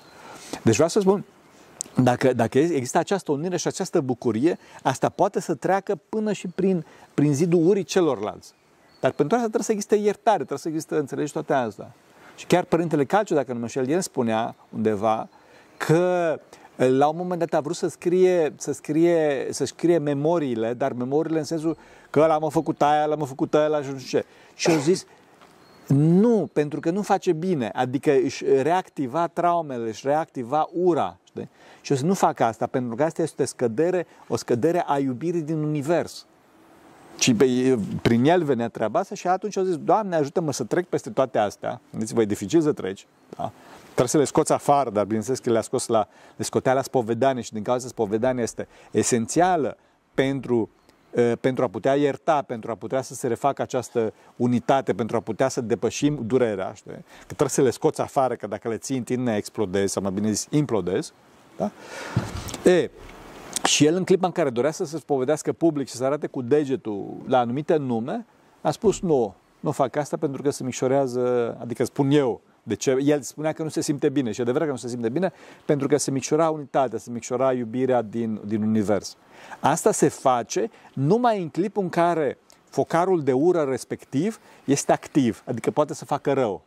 Deci 0.63 0.73
vreau 0.73 0.89
să 0.89 1.00
spun, 1.00 1.23
dacă, 2.04 2.34
dacă 2.34 2.60
există 2.60 2.97
această 2.97 3.32
unire 3.32 3.58
și 3.58 3.67
această 3.67 4.02
bucurie, 4.02 4.58
asta 4.84 5.10
poate 5.10 5.39
să 5.39 5.54
treacă 5.56 6.00
până 6.10 6.32
și 6.32 6.47
prin, 6.47 6.86
prin 7.13 7.34
zidul 7.34 7.67
urii 7.67 7.84
celorlalți. 7.84 8.54
Dar 9.00 9.12
pentru 9.12 9.36
asta 9.36 9.47
trebuie 9.47 9.63
să 9.63 9.71
existe 9.71 9.95
iertare, 9.95 10.38
trebuie 10.38 10.60
să 10.60 10.67
existe 10.67 10.95
înțelegi 10.95 11.32
toate 11.32 11.54
astea. 11.54 11.93
Și 12.36 12.45
chiar 12.45 12.63
Părintele 12.63 13.06
Calciu, 13.06 13.34
dacă 13.34 13.54
nu 13.54 13.60
mă 13.60 13.67
știu, 13.67 13.84
el 13.84 14.02
spunea 14.02 14.56
undeva 14.69 15.30
că 15.78 16.39
la 16.78 17.08
un 17.08 17.18
moment 17.18 17.40
dat 17.40 17.54
a 17.54 17.60
vrut 17.60 17.76
să 17.76 17.88
scrie, 17.88 18.54
să 18.58 18.72
scrie, 18.72 19.48
să 19.50 19.66
scrie 19.66 19.98
memoriile, 19.98 20.74
dar 20.74 20.94
memoriile 20.94 21.40
în 21.40 21.46
sensul 21.46 21.78
că 22.10 22.20
ăla 22.20 22.38
m-a 22.38 22.50
făcut 22.50 22.82
aia, 22.82 23.04
ăla 23.04 23.16
m-a 23.16 23.26
făcut 23.26 23.54
aia, 23.54 23.82
și 23.82 23.92
nu 23.92 23.98
știu 23.98 24.20
ce. 24.20 24.26
Și 24.56 24.70
au 24.70 24.78
zis, 24.78 25.06
nu, 25.88 26.50
pentru 26.54 26.80
că 26.80 26.90
nu 26.90 27.02
face 27.02 27.32
bine, 27.32 27.70
adică 27.74 28.12
își 28.12 28.44
reactiva 28.62 29.28
traumele, 29.28 29.90
își 29.90 30.08
reactiva 30.08 30.70
ura. 30.74 31.18
Știi? 31.24 31.50
Și 31.82 31.92
o 31.92 31.96
să 31.96 32.06
nu 32.06 32.13
fac 32.13 32.40
asta, 32.40 32.68
pentru 32.68 32.96
că 32.96 33.04
asta 33.04 33.22
este 33.22 33.42
o 33.42 33.46
scădere, 33.46 34.08
o 34.28 34.36
scădere 34.36 34.84
a 34.88 35.00
iubirii 35.00 35.42
din 35.42 35.58
univers. 35.63 36.26
Și 37.19 37.34
pe, 37.34 37.77
prin 38.01 38.25
el 38.25 38.43
venea 38.43 38.69
treaba 38.69 38.99
asta 38.99 39.15
și 39.15 39.27
atunci 39.27 39.58
au 39.58 39.63
zis, 39.63 39.77
Doamne, 39.77 40.15
ajută-mă 40.15 40.51
să 40.51 40.63
trec 40.63 40.86
peste 40.86 41.10
toate 41.10 41.38
astea. 41.38 41.82
Gândiți-vă, 41.89 42.21
e 42.21 42.25
dificil 42.25 42.62
să 42.62 42.71
treci. 42.71 43.08
Da? 43.38 43.51
Trebuie 43.84 44.08
să 44.08 44.17
le 44.17 44.23
scoți 44.23 44.51
afară, 44.51 44.89
dar 44.89 45.06
bineînțeles 45.06 45.39
că 45.39 45.51
le-a 45.51 45.62
scos 45.62 45.88
la, 45.88 46.08
le 46.36 46.43
scotea 46.43 46.73
la 46.73 46.82
spovedanie 46.82 47.41
și 47.41 47.53
din 47.53 47.63
cauza 47.63 47.88
spovedania 47.88 48.43
este 48.43 48.67
esențială 48.91 49.77
pentru 50.13 50.69
pentru 51.41 51.63
a 51.63 51.67
putea 51.67 51.95
ierta, 51.95 52.41
pentru 52.41 52.71
a 52.71 52.75
putea 52.75 53.01
să 53.01 53.13
se 53.13 53.27
refacă 53.27 53.62
această 53.62 54.13
unitate, 54.36 54.93
pentru 54.93 55.15
a 55.15 55.19
putea 55.19 55.47
să 55.47 55.62
depășim 55.62 56.19
durerea, 56.25 56.73
știi? 56.73 56.91
că 56.91 57.25
trebuie 57.25 57.49
să 57.49 57.62
le 57.62 57.69
scoți 57.69 58.01
afară, 58.01 58.36
că 58.36 58.47
dacă 58.47 58.69
le 58.69 58.77
ții 58.77 58.97
în 58.97 59.03
tine 59.03 59.36
explodezi, 59.36 59.93
sau 59.93 60.01
mai 60.01 60.12
bine 60.12 60.32
zis 60.32 60.47
implodezi. 60.49 61.12
Da? 61.58 61.71
E, 62.71 62.89
și 63.67 63.86
el 63.86 63.95
în 63.95 64.03
clipa 64.03 64.25
în 64.25 64.32
care 64.32 64.49
dorea 64.49 64.71
să 64.71 64.86
se 64.86 64.97
spovedească 64.97 65.53
public 65.53 65.88
și 65.88 65.95
să 65.95 66.06
arate 66.06 66.27
cu 66.27 66.41
degetul 66.41 67.17
la 67.27 67.39
anumite 67.39 67.75
nume, 67.75 68.25
a 68.62 68.71
spus 68.71 68.99
nu, 68.99 69.36
nu 69.60 69.71
fac 69.71 69.95
asta 69.95 70.17
pentru 70.17 70.41
că 70.41 70.49
se 70.49 70.63
micșorează, 70.63 71.58
adică 71.60 71.84
spun 71.84 72.12
eu, 72.12 72.41
de 72.63 72.75
ce? 72.75 72.97
El 73.01 73.21
spunea 73.21 73.51
că 73.51 73.63
nu 73.63 73.69
se 73.69 73.82
simte 73.82 74.10
bine 74.10 74.32
și 74.32 74.41
adevărat 74.41 74.67
că 74.67 74.73
nu 74.73 74.80
se 74.80 74.88
simte 74.88 75.10
bine 75.10 75.32
pentru 75.65 75.88
că 75.88 75.97
se 75.97 76.12
micșora 76.12 76.49
unitatea, 76.49 76.97
se 76.97 77.12
micșora 77.12 77.53
iubirea 77.53 78.01
din, 78.01 78.41
din 78.45 78.62
univers. 78.62 79.15
Asta 79.60 79.91
se 79.91 80.08
face 80.08 80.69
numai 80.93 81.41
în 81.41 81.49
clipul 81.49 81.84
în 81.84 81.89
care 81.89 82.38
focarul 82.69 83.23
de 83.23 83.34
ură 83.34 83.62
respectiv 83.62 84.39
este 84.63 84.91
activ, 84.91 85.43
adică 85.45 85.71
poate 85.71 85.93
să 85.93 86.06
facă 86.06 86.34
rău. 86.34 86.66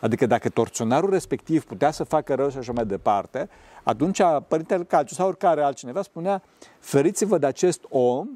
Adică 0.00 0.26
dacă 0.26 0.48
torționarul 0.48 1.10
respectiv 1.10 1.64
putea 1.64 1.90
să 1.90 2.04
facă 2.04 2.34
rău 2.34 2.50
și 2.50 2.58
așa 2.58 2.72
mai 2.72 2.86
departe, 2.86 3.48
atunci 3.82 4.20
Părintele 4.48 4.84
Calciu 4.84 5.14
sau 5.14 5.26
oricare 5.28 5.62
altcineva 5.62 6.02
spunea 6.02 6.42
feriți-vă 6.78 7.38
de 7.38 7.46
acest 7.46 7.84
om 7.88 8.28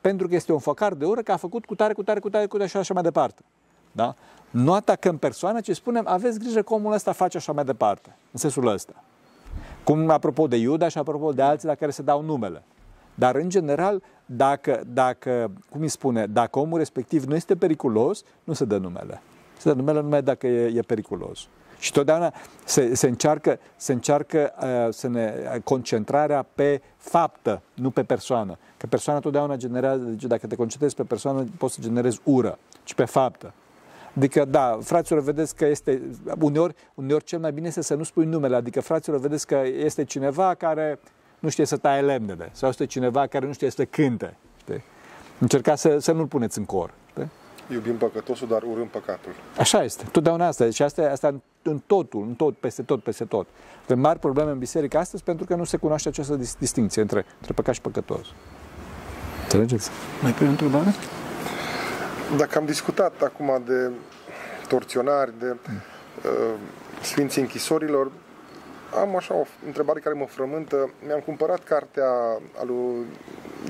pentru 0.00 0.28
că 0.28 0.34
este 0.34 0.52
un 0.52 0.58
focar 0.58 0.94
de 0.94 1.04
ură 1.04 1.22
că 1.22 1.32
a 1.32 1.36
făcut 1.36 1.64
cu 1.64 1.74
tare, 1.74 1.92
cu 1.92 2.02
tare, 2.02 2.20
cu 2.20 2.30
tare, 2.30 2.46
cu 2.46 2.56
tare 2.56 2.68
și 2.68 2.76
așa 2.76 2.94
mai 2.94 3.02
departe. 3.02 3.42
Da? 3.92 4.14
Nu 4.50 4.72
atacăm 4.72 5.18
persoana, 5.18 5.60
ci 5.60 5.70
spunem 5.70 6.04
aveți 6.06 6.38
grijă 6.38 6.62
că 6.62 6.74
omul 6.74 6.92
ăsta 6.92 7.12
face 7.12 7.36
așa 7.36 7.52
mai 7.52 7.64
departe, 7.64 8.16
în 8.32 8.38
sensul 8.38 8.66
ăsta. 8.66 9.04
Cum 9.84 10.10
apropo 10.10 10.46
de 10.46 10.56
Iuda 10.56 10.88
și 10.88 10.98
apropo 10.98 11.32
de 11.32 11.42
alții 11.42 11.68
la 11.68 11.74
care 11.74 11.90
se 11.90 12.02
dau 12.02 12.22
numele. 12.22 12.62
Dar, 13.14 13.34
în 13.34 13.48
general, 13.48 14.02
dacă, 14.26 14.82
dacă, 14.86 15.50
cum 15.70 15.80
îi 15.80 15.88
spune, 15.88 16.26
dacă 16.26 16.58
omul 16.58 16.78
respectiv 16.78 17.24
nu 17.24 17.34
este 17.34 17.56
periculos, 17.56 18.22
nu 18.44 18.52
se 18.52 18.64
dă 18.64 18.76
numele. 18.76 19.22
Se 19.60 19.68
dă 19.68 19.74
numele 19.74 20.00
numai 20.00 20.22
dacă 20.22 20.46
e, 20.46 20.78
e 20.78 20.82
periculos. 20.82 21.48
Și 21.78 21.92
totdeauna 21.92 22.32
se, 22.64 22.94
se 22.94 23.06
încearcă, 23.06 23.58
se 23.76 23.92
încearcă 23.92 24.52
uh, 24.62 24.92
să 24.92 25.08
ne, 25.08 25.32
concentrarea 25.64 26.46
pe 26.54 26.82
faptă, 26.96 27.62
nu 27.74 27.90
pe 27.90 28.02
persoană. 28.02 28.58
Că 28.76 28.86
persoana 28.86 29.20
totdeauna 29.20 29.56
generează, 29.56 30.02
deci 30.02 30.24
dacă 30.24 30.46
te 30.46 30.54
concentrezi 30.54 30.94
pe 30.94 31.02
persoană, 31.02 31.44
poți 31.58 31.74
să 31.74 31.80
generezi 31.80 32.20
ură, 32.24 32.58
ci 32.84 32.94
pe 32.94 33.04
faptă. 33.04 33.52
Adică, 34.16 34.44
da, 34.44 34.78
fraților, 34.82 35.22
vedeți 35.22 35.56
că 35.56 35.66
este, 35.66 36.02
uneori, 36.40 36.74
uneori 36.94 37.24
cel 37.24 37.38
mai 37.38 37.52
bine 37.52 37.66
este 37.66 37.82
să 37.82 37.94
nu 37.94 38.02
spui 38.02 38.24
numele, 38.24 38.56
adică, 38.56 38.80
fraților, 38.80 39.20
vedeți 39.20 39.46
că 39.46 39.62
este 39.64 40.04
cineva 40.04 40.54
care 40.54 40.98
nu 41.38 41.48
știe 41.48 41.64
să 41.64 41.76
taie 41.76 42.00
lemnele 42.00 42.48
sau 42.52 42.68
este 42.68 42.86
cineva 42.86 43.26
care 43.26 43.46
nu 43.46 43.52
știe 43.52 43.70
să 43.70 43.84
cânte. 43.84 44.36
Știi? 44.56 44.82
Încercați 45.38 45.80
să, 45.80 45.98
să 45.98 46.12
nu-l 46.12 46.26
puneți 46.26 46.58
în 46.58 46.64
cor. 46.64 46.94
Știi? 47.70 47.82
Iubim 47.82 47.96
păcătosul, 47.96 48.48
dar 48.48 48.62
urâm 48.62 48.86
păcatul. 48.86 49.32
Așa 49.58 49.82
este, 49.82 50.04
totdeauna 50.12 50.46
asta. 50.46 50.70
Și 50.70 50.82
asta, 50.82 51.02
asta 51.10 51.34
în 51.62 51.78
totul, 51.86 52.22
în 52.22 52.34
tot, 52.34 52.56
peste 52.56 52.82
tot, 52.82 53.02
peste 53.02 53.24
tot. 53.24 53.46
Avem 53.82 53.98
mari 53.98 54.18
probleme 54.18 54.50
în 54.50 54.58
biserică 54.58 54.98
astăzi 54.98 55.22
pentru 55.22 55.46
că 55.46 55.54
nu 55.54 55.64
se 55.64 55.76
cunoaște 55.76 56.08
această 56.08 56.38
distinție 56.58 57.02
între, 57.02 57.26
între 57.38 57.52
păcat 57.52 57.74
și 57.74 57.80
păcătos. 57.80 58.26
Înțelegeți? 59.42 59.90
Mai 60.22 60.32
pe 60.32 60.44
o 60.44 60.48
întrebare? 60.48 60.94
Dacă 62.36 62.58
am 62.58 62.64
discutat 62.64 63.22
acum 63.22 63.62
de 63.66 63.90
torționari, 64.68 65.32
de 65.38 65.56
uh, 65.56 66.54
sfinții 67.00 67.40
închisorilor, 67.40 68.10
am 69.00 69.16
așa 69.16 69.34
o 69.34 69.44
întrebare 69.66 70.00
care 70.00 70.14
mă 70.14 70.26
frământă. 70.26 70.90
Mi-am 71.06 71.20
cumpărat 71.20 71.64
cartea 71.64 72.08
a 72.60 72.64
lui 72.64 73.06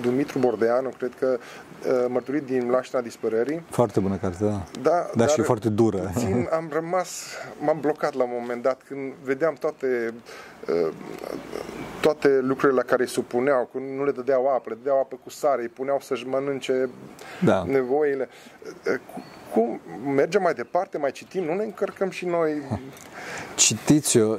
Dumitru 0.01 0.39
Bordeanu, 0.39 0.89
cred 0.99 1.13
că 1.19 1.39
uh, 1.39 2.05
mărturit 2.09 2.43
din 2.43 2.71
Lașina 2.71 3.01
Dispărării. 3.01 3.63
Foarte 3.71 4.01
bună 4.01 4.17
carte, 4.17 4.45
da. 4.45 4.51
Da, 4.51 4.67
dar, 4.83 5.11
dar 5.15 5.29
și 5.29 5.41
foarte 5.41 5.69
dură. 5.69 6.11
Țin, 6.17 6.49
am 6.59 6.69
rămas, 6.73 7.25
m-am 7.59 7.81
blocat 7.81 8.15
la 8.15 8.25
un 8.25 8.31
moment 8.41 8.63
dat 8.63 8.81
când 8.87 9.13
vedeam 9.23 9.55
toate 9.55 10.15
uh, 10.69 10.93
toate 12.01 12.41
lucrurile 12.41 12.79
la 12.79 12.87
care 12.87 13.03
îi 13.03 13.09
supuneau, 13.09 13.69
când 13.73 13.97
nu 13.97 14.05
le 14.05 14.11
dădeau 14.11 14.47
apă, 14.47 14.69
le 14.69 14.75
dădeau 14.75 14.99
apă 14.99 15.19
cu 15.23 15.31
sare, 15.31 15.63
îi 15.63 15.69
puneau 15.69 16.01
să-și 16.01 16.27
mănânce 16.27 16.89
da. 17.45 17.65
nevoile. 17.67 18.29
Cum 19.53 19.81
mergem 20.15 20.43
mai 20.43 20.55
departe, 20.55 20.99
mai 20.99 21.11
citim, 21.11 21.45
nu 21.45 21.55
ne 21.55 21.65
încărcăm 21.65 22.11
și 22.11 22.27
noi? 22.27 22.63
Citiți-o, 23.55 24.35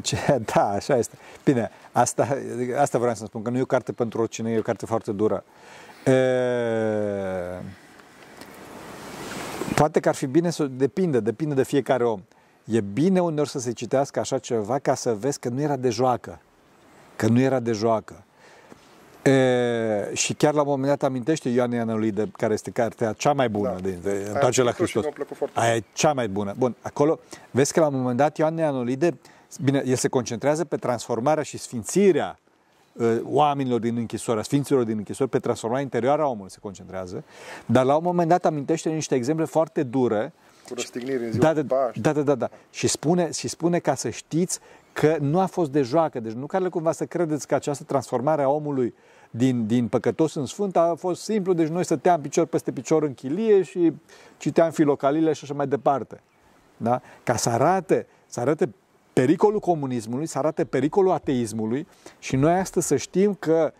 cit... 0.00 0.18
da, 0.54 0.68
așa 0.68 0.96
este. 0.96 1.16
Bine, 1.44 1.70
asta, 1.92 2.38
asta 2.78 2.98
vreau 2.98 3.14
să 3.14 3.24
spun, 3.24 3.42
că 3.42 3.50
nu 3.50 3.58
e 3.58 3.62
o 3.62 3.64
carte 3.64 3.92
pentru 3.92 4.20
oricine, 4.20 4.50
e 4.50 4.58
o 4.58 4.62
carte 4.62 4.86
foarte 4.86 5.12
dură. 5.12 5.44
E... 6.04 6.12
Poate 9.74 10.00
că 10.00 10.08
ar 10.08 10.14
fi 10.14 10.26
bine 10.26 10.50
să 10.50 10.64
depinde, 10.64 11.20
depinde 11.20 11.54
de 11.54 11.64
fiecare 11.64 12.04
om. 12.04 12.22
E 12.64 12.80
bine 12.80 13.20
uneori 13.20 13.48
să 13.48 13.58
se 13.58 13.72
citească 13.72 14.20
așa 14.20 14.38
ceva 14.38 14.78
ca 14.78 14.94
să 14.94 15.14
vezi 15.14 15.38
că 15.38 15.48
nu 15.48 15.60
era 15.60 15.76
de 15.76 15.88
joacă. 15.88 16.40
Că 17.16 17.26
nu 17.26 17.40
era 17.40 17.60
de 17.60 17.72
joacă. 17.72 18.24
E, 19.22 20.10
și 20.14 20.34
chiar 20.34 20.54
la 20.54 20.60
un 20.60 20.68
moment 20.68 20.88
dat 20.88 21.02
amintește 21.02 21.48
Ioan 21.48 21.70
Ianolide, 21.70 22.30
care 22.32 22.52
este 22.52 22.70
cartea 22.70 23.12
cea 23.12 23.32
mai 23.32 23.48
bună 23.48 23.68
da. 23.68 23.88
din 23.88 23.98
Întoarce 24.32 24.62
la 24.62 24.70
Hristos. 24.70 25.04
Aia 25.52 25.74
e 25.74 25.82
cea 25.92 26.12
mai 26.12 26.28
bună. 26.28 26.54
Bun, 26.58 26.74
acolo 26.80 27.18
vezi 27.50 27.72
că 27.72 27.80
la 27.80 27.86
un 27.86 27.96
moment 27.96 28.16
dat 28.16 28.38
Ioan 28.38 28.56
Ianolide, 28.56 29.18
bine, 29.62 29.82
el 29.86 29.96
se 29.96 30.08
concentrează 30.08 30.64
pe 30.64 30.76
transformarea 30.76 31.42
și 31.42 31.58
sfințirea 31.58 32.38
uh, 32.92 33.20
oamenilor 33.24 33.80
din 33.80 33.96
închisoare, 33.96 34.42
sfinților 34.42 34.84
din 34.84 34.96
închisoare, 34.96 35.30
pe 35.30 35.38
transformarea 35.38 35.82
interioară 35.84 36.22
a 36.22 36.26
omului 36.26 36.50
se 36.50 36.58
concentrează, 36.60 37.24
dar 37.66 37.84
la 37.84 37.96
un 37.96 38.02
moment 38.02 38.28
dat 38.28 38.44
amintește 38.44 38.90
niște 38.90 39.14
exemple 39.14 39.44
foarte 39.44 39.82
dure 39.82 40.32
cu 40.68 40.74
răstigniri 40.74 41.24
în 41.24 41.32
ziua 41.32 41.52
da, 41.52 41.62
da, 41.62 41.90
da, 41.94 42.12
da, 42.12 42.22
da, 42.22 42.34
da. 42.34 42.50
Și 42.70 42.86
spune, 42.86 43.30
și 43.32 43.48
spune 43.48 43.78
ca 43.78 43.94
să 43.94 44.10
știți 44.10 44.58
că 44.92 45.16
nu 45.20 45.40
a 45.40 45.46
fost 45.46 45.70
de 45.70 45.82
joacă, 45.82 46.20
deci 46.20 46.32
nu 46.32 46.46
care 46.46 46.68
cumva 46.68 46.92
să 46.92 47.04
credeți 47.04 47.46
că 47.46 47.54
această 47.54 47.84
transformare 47.84 48.42
a 48.42 48.48
omului 48.48 48.94
din, 49.30 49.66
din 49.66 49.88
păcătos 49.88 50.34
în 50.34 50.46
sfânt 50.46 50.76
a 50.76 50.94
fost 50.98 51.22
simplu, 51.22 51.52
deci 51.52 51.68
noi 51.68 51.84
stăteam 51.84 52.20
picior 52.20 52.46
peste 52.46 52.72
picior 52.72 53.02
în 53.02 53.14
chilie 53.14 53.62
și 53.62 53.92
citeam 54.36 54.70
filocalile 54.70 55.32
și 55.32 55.40
așa 55.44 55.54
mai 55.54 55.66
departe. 55.66 56.20
Da? 56.76 57.00
Ca 57.22 57.36
să 57.36 57.48
arate, 57.48 58.06
să 58.26 58.40
arate 58.40 58.68
pericolul 59.20 59.60
comunismului, 59.60 60.26
să 60.26 60.38
arate 60.38 60.64
pericolul 60.64 61.10
ateismului 61.10 61.86
și 62.18 62.36
noi 62.36 62.52
astăzi 62.52 62.86
să 62.86 62.96
știm 62.96 63.34
că 63.34 63.72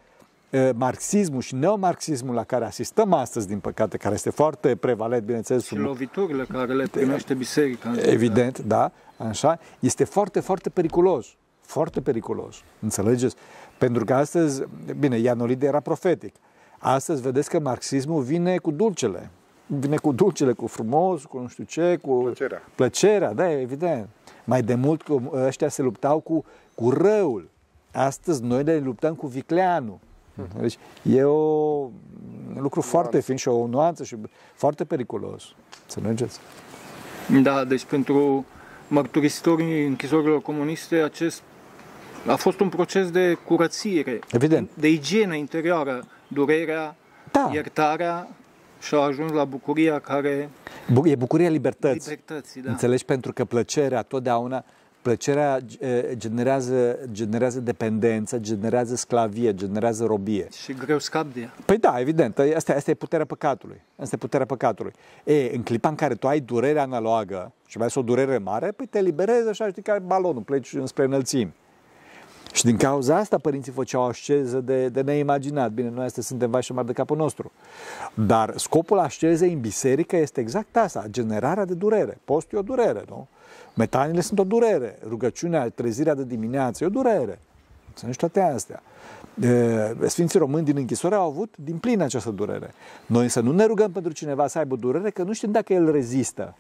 marxismul 0.75 1.41
și 1.41 1.55
neomarxismul 1.55 2.35
la 2.35 2.45
care 2.45 2.65
asistăm 2.65 3.13
astăzi, 3.13 3.47
din 3.47 3.59
păcate, 3.59 3.97
care 3.97 4.15
este 4.15 4.31
foarte 4.31 4.77
prevalent, 4.77 5.23
bineînțeles. 5.23 5.65
Și 5.65 5.77
loviturile 5.77 6.45
care 6.45 6.75
le 6.75 6.87
primește 6.91 7.35
biserica. 7.35 7.95
Evident, 8.03 8.59
da, 8.59 8.93
așa, 9.17 9.59
este 9.79 10.05
foarte, 10.05 10.41
foarte 10.41 10.71
periculos. 10.71 11.27
Foarte 11.61 12.01
periculos. 12.01 12.63
Înțelegeți? 12.81 13.37
Pentru 13.79 14.05
că 14.05 14.15
astăzi, 14.15 14.63
bine, 14.99 15.19
Ianolide 15.19 15.67
era 15.67 15.81
profetic. 15.81 16.35
Astăzi 16.79 17.23
vedeți 17.23 17.51
că 17.51 17.61
marxismul 17.61 18.23
vine 18.23 18.57
cu 18.57 18.71
dulcele. 18.71 19.31
Vine 19.67 19.97
cu 19.97 20.13
dulcele, 20.13 20.53
cu 20.53 20.67
frumos, 20.67 21.25
cu 21.25 21.39
nu 21.39 21.49
știu 21.49 21.65
ce, 21.65 21.99
cu 22.03 22.21
plăcerea. 22.23 22.63
Plăcerea, 22.75 23.33
da, 23.33 23.51
evident. 23.51 24.09
Mai 24.45 24.63
de 24.63 24.75
mult 24.75 25.03
ăștia 25.33 25.69
se 25.69 25.83
luptau 25.83 26.21
cu, 26.21 26.45
cu 26.75 26.91
răul. 26.91 27.49
Astăzi 27.93 28.43
noi 28.43 28.63
ne 28.63 28.79
luptăm 28.79 29.15
cu 29.15 29.27
vicleanul. 29.27 29.99
Uh-huh. 29.99 30.61
Deci 30.61 30.79
e 31.03 31.23
o, 31.23 31.33
un 31.33 31.91
lucru 32.57 32.81
nuanță. 32.81 32.91
foarte 32.91 33.21
fin 33.21 33.37
și 33.37 33.49
o 33.49 33.67
nuanță 33.67 34.05
și 34.05 34.17
foarte 34.55 34.85
periculos. 34.85 35.55
Să 35.87 36.01
mergeți. 36.03 36.39
Da, 37.43 37.65
deci 37.65 37.85
pentru 37.85 38.45
mărturisitorii 38.89 39.87
închisorilor 39.87 40.43
comuniste 40.43 40.97
acest 40.97 41.43
a 42.27 42.35
fost 42.35 42.61
un 42.61 42.69
proces 42.69 43.11
de 43.11 43.35
curățire, 43.47 44.19
Evident. 44.31 44.71
de 44.75 44.89
igienă 44.89 45.35
interioară, 45.35 46.05
durerea, 46.29 46.97
da. 47.33 47.51
iertarea 47.53 48.29
și 48.87 48.95
au 48.95 49.03
ajuns 49.03 49.33
la 49.33 49.45
bucuria 49.45 49.99
care... 49.99 50.49
E 51.05 51.17
bucuria 51.17 51.49
libertății. 51.49 52.11
libertății 52.11 52.63
da. 52.63 52.71
Înțelegi? 52.71 53.05
Pentru 53.05 53.33
că 53.33 53.45
plăcerea 53.45 54.03
totdeauna 54.03 54.65
plăcerea 55.03 55.59
generează, 56.13 56.99
generează 57.13 57.61
dependență, 57.61 58.39
generează 58.39 58.95
sclavie, 58.95 59.55
generează 59.55 60.05
robie. 60.05 60.47
Și 60.63 60.73
greu 60.73 60.99
scap 60.99 61.33
de 61.35 61.41
ea. 61.41 61.55
Păi 61.65 61.79
da, 61.79 62.01
evident. 62.01 62.39
Asta, 62.39 62.73
asta 62.73 62.91
e 62.91 62.95
puterea 62.95 63.27
păcatului. 63.27 63.81
Asta 63.97 64.15
e 64.15 64.19
puterea 64.19 64.47
păcatului. 64.47 64.93
E, 65.25 65.55
în 65.55 65.63
clipa 65.63 65.89
în 65.89 65.95
care 65.95 66.15
tu 66.15 66.27
ai 66.27 66.41
durere 66.41 66.79
analogă 66.79 67.53
și 67.67 67.79
mai 67.79 67.87
ai 67.87 68.01
o 68.03 68.05
durere 68.05 68.39
mare, 68.39 68.71
păi 68.71 68.87
te 68.87 69.01
liberezi 69.01 69.49
așa, 69.49 69.69
știi, 69.69 69.83
ca 69.83 69.99
balonul, 69.99 70.43
pleci 70.43 70.73
înspre 70.73 71.05
înălțimi. 71.05 71.55
Și 72.57 72.65
din 72.65 72.77
cauza 72.77 73.17
asta 73.17 73.39
părinții 73.39 73.73
făceau 73.73 74.07
asceză 74.07 74.61
de, 74.61 74.89
de 74.89 75.01
neimaginat. 75.01 75.71
Bine, 75.71 75.91
noi 75.91 76.05
astăzi 76.05 76.27
suntem 76.27 76.51
vai 76.51 76.63
și 76.63 76.73
mari 76.73 76.87
de 76.87 76.93
capul 76.93 77.17
nostru. 77.17 77.53
Dar 78.15 78.53
scopul 78.57 78.99
ascezei 78.99 79.53
în 79.53 79.61
biserică 79.61 80.17
este 80.17 80.41
exact 80.41 80.77
asta, 80.77 81.05
generarea 81.11 81.65
de 81.65 81.75
durere. 81.75 82.19
Postul 82.25 82.59
e 82.59 82.61
o 82.61 82.65
durere, 82.65 83.05
nu? 83.09 83.29
Metanile 83.75 84.21
sunt 84.21 84.39
o 84.39 84.45
durere. 84.45 84.99
Rugăciunea, 85.09 85.69
trezirea 85.69 86.15
de 86.15 86.25
dimineață 86.25 86.85
e 86.85 86.87
o 86.87 86.91
durere. 86.91 87.39
Sunt 87.95 88.17
toate 88.17 88.41
astea. 88.41 88.83
Sfinții 90.07 90.39
români 90.39 90.65
din 90.65 90.77
închisoare 90.77 91.15
au 91.15 91.29
avut 91.29 91.55
din 91.59 91.77
plin 91.77 92.01
această 92.01 92.31
durere. 92.31 92.75
Noi 93.07 93.23
însă 93.23 93.41
nu 93.41 93.53
ne 93.53 93.65
rugăm 93.65 93.93
pentru 93.93 94.13
cineva 94.13 94.47
să 94.47 94.59
aibă 94.59 94.77
durere, 94.77 95.11
că 95.11 95.23
nu 95.23 95.33
știm 95.33 95.51
dacă 95.51 95.73
el 95.73 95.91
rezistă. 95.91 96.55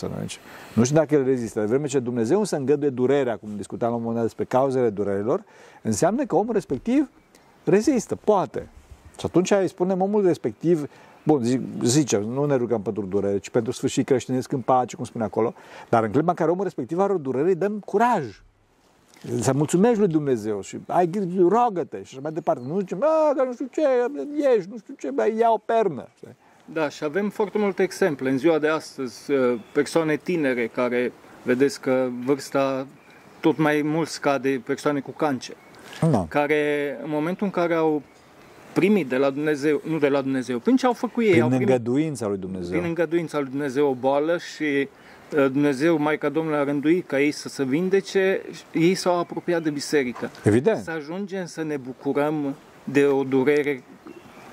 Înțelegi? 0.00 0.38
Nu 0.74 0.84
știu 0.84 0.96
dacă 0.96 1.14
el 1.14 1.24
rezistă. 1.24 1.60
De 1.60 1.66
vreme 1.66 1.86
ce 1.86 1.98
Dumnezeu 1.98 2.44
să 2.44 2.56
îngăduie 2.56 2.90
durerea, 2.90 3.36
cum 3.36 3.48
discutam 3.56 3.88
la 3.88 3.94
un 3.94 4.00
moment 4.00 4.16
dat 4.18 4.24
despre 4.26 4.44
cauzele 4.44 4.90
durerilor, 4.90 5.44
înseamnă 5.82 6.24
că 6.24 6.36
omul 6.36 6.52
respectiv 6.52 7.10
rezistă, 7.64 8.16
poate. 8.16 8.68
Și 9.18 9.26
atunci 9.26 9.50
îi 9.50 9.68
spunem 9.68 10.00
omul 10.00 10.26
respectiv, 10.26 10.88
bun, 11.22 11.42
zic, 11.44 11.60
zice, 11.82 12.18
nu 12.18 12.44
ne 12.44 12.54
rugăm 12.54 12.82
pentru 12.82 13.02
durere, 13.02 13.38
ci 13.38 13.50
pentru 13.50 13.72
sfârșit 13.72 14.06
creștinesc 14.06 14.52
în 14.52 14.60
pace, 14.60 14.96
cum 14.96 15.04
spune 15.04 15.24
acolo, 15.24 15.54
dar 15.88 16.04
în 16.04 16.10
clipa 16.10 16.30
în 16.30 16.36
care 16.36 16.50
omul 16.50 16.64
respectiv 16.64 16.98
are 16.98 17.12
o 17.12 17.18
durere, 17.18 17.48
îi 17.48 17.54
dăm 17.54 17.78
curaj. 17.78 18.42
Să 19.40 19.52
mulțumești 19.52 19.98
lui 19.98 20.08
Dumnezeu 20.08 20.60
și 20.60 20.78
ai 20.86 21.10
rogă-te 21.38 21.96
și 21.96 22.12
așa 22.12 22.20
mai 22.22 22.32
departe. 22.32 22.62
Nu 22.66 22.78
zicem, 22.78 22.98
că 23.36 23.44
nu 23.44 23.52
știu 23.52 23.66
ce, 23.70 23.80
ești, 24.56 24.70
nu 24.70 24.78
știu 24.78 24.94
ce, 24.98 25.10
bă, 25.10 25.28
ia 25.38 25.50
o 25.50 25.58
pernă. 25.58 26.08
Știi? 26.16 26.36
Da, 26.72 26.88
și 26.88 27.04
avem 27.04 27.30
foarte 27.30 27.58
multe 27.58 27.82
exemple. 27.82 28.30
În 28.30 28.38
ziua 28.38 28.58
de 28.58 28.68
astăzi, 28.68 29.32
uh, 29.32 29.58
persoane 29.72 30.16
tinere 30.16 30.66
care, 30.66 31.12
vedeți 31.42 31.80
că 31.80 32.08
vârsta 32.24 32.86
tot 33.40 33.58
mai 33.58 33.82
mult 33.84 34.08
scade, 34.08 34.62
persoane 34.64 35.00
cu 35.00 35.10
cancer, 35.10 35.56
da. 36.10 36.26
care 36.28 36.96
în 37.02 37.10
momentul 37.10 37.46
în 37.46 37.52
care 37.52 37.74
au 37.74 38.02
primit 38.72 39.08
de 39.08 39.16
la 39.16 39.30
Dumnezeu, 39.30 39.80
nu 39.88 39.98
de 39.98 40.08
la 40.08 40.20
Dumnezeu, 40.20 40.58
prin 40.58 40.76
ce 40.76 40.86
au 40.86 40.92
făcut 40.92 41.22
ei? 41.22 41.30
Prin 41.30 41.42
au 41.42 41.48
primit, 41.48 41.68
îngăduința 41.68 42.26
lui 42.26 42.38
Dumnezeu. 42.38 42.70
Prin 42.70 42.84
îngăduința 42.84 43.38
lui 43.38 43.48
Dumnezeu 43.48 43.88
o 43.88 43.94
boală 43.94 44.38
și 44.38 44.88
uh, 45.36 45.50
Dumnezeu, 45.52 45.98
Maica 45.98 46.28
Domnului 46.28 46.58
a 46.58 46.64
rânduit 46.64 47.06
ca 47.06 47.20
ei 47.20 47.30
să 47.30 47.48
se 47.48 47.64
vindece, 47.64 48.40
ei 48.72 48.94
s-au 48.94 49.18
apropiat 49.18 49.62
de 49.62 49.70
biserică. 49.70 50.30
Evident. 50.44 50.82
Să 50.82 50.90
ajungem 50.90 51.46
să 51.46 51.62
ne 51.62 51.76
bucurăm 51.76 52.54
de 52.84 53.06
o 53.06 53.24
durere 53.24 53.82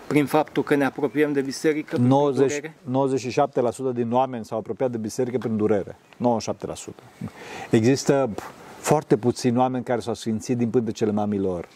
prin 0.07 0.25
faptul 0.25 0.63
că 0.63 0.75
ne 0.75 0.85
apropiem 0.85 1.33
de 1.33 1.41
biserică 1.41 1.97
90, 1.97 2.61
97% 2.61 3.93
din 3.93 4.11
oameni 4.11 4.45
s-au 4.45 4.57
apropiat 4.57 4.91
de 4.91 4.97
biserică 4.97 5.37
prin 5.37 5.57
durere. 5.57 5.97
97%. 6.17 6.53
Există 7.69 8.29
foarte 8.79 9.17
puțini 9.17 9.57
oameni 9.57 9.83
care 9.83 9.99
s-au 9.99 10.13
sfințit 10.13 10.57
din 10.57 10.69
pântecele 10.69 11.11
mamilor. 11.11 11.67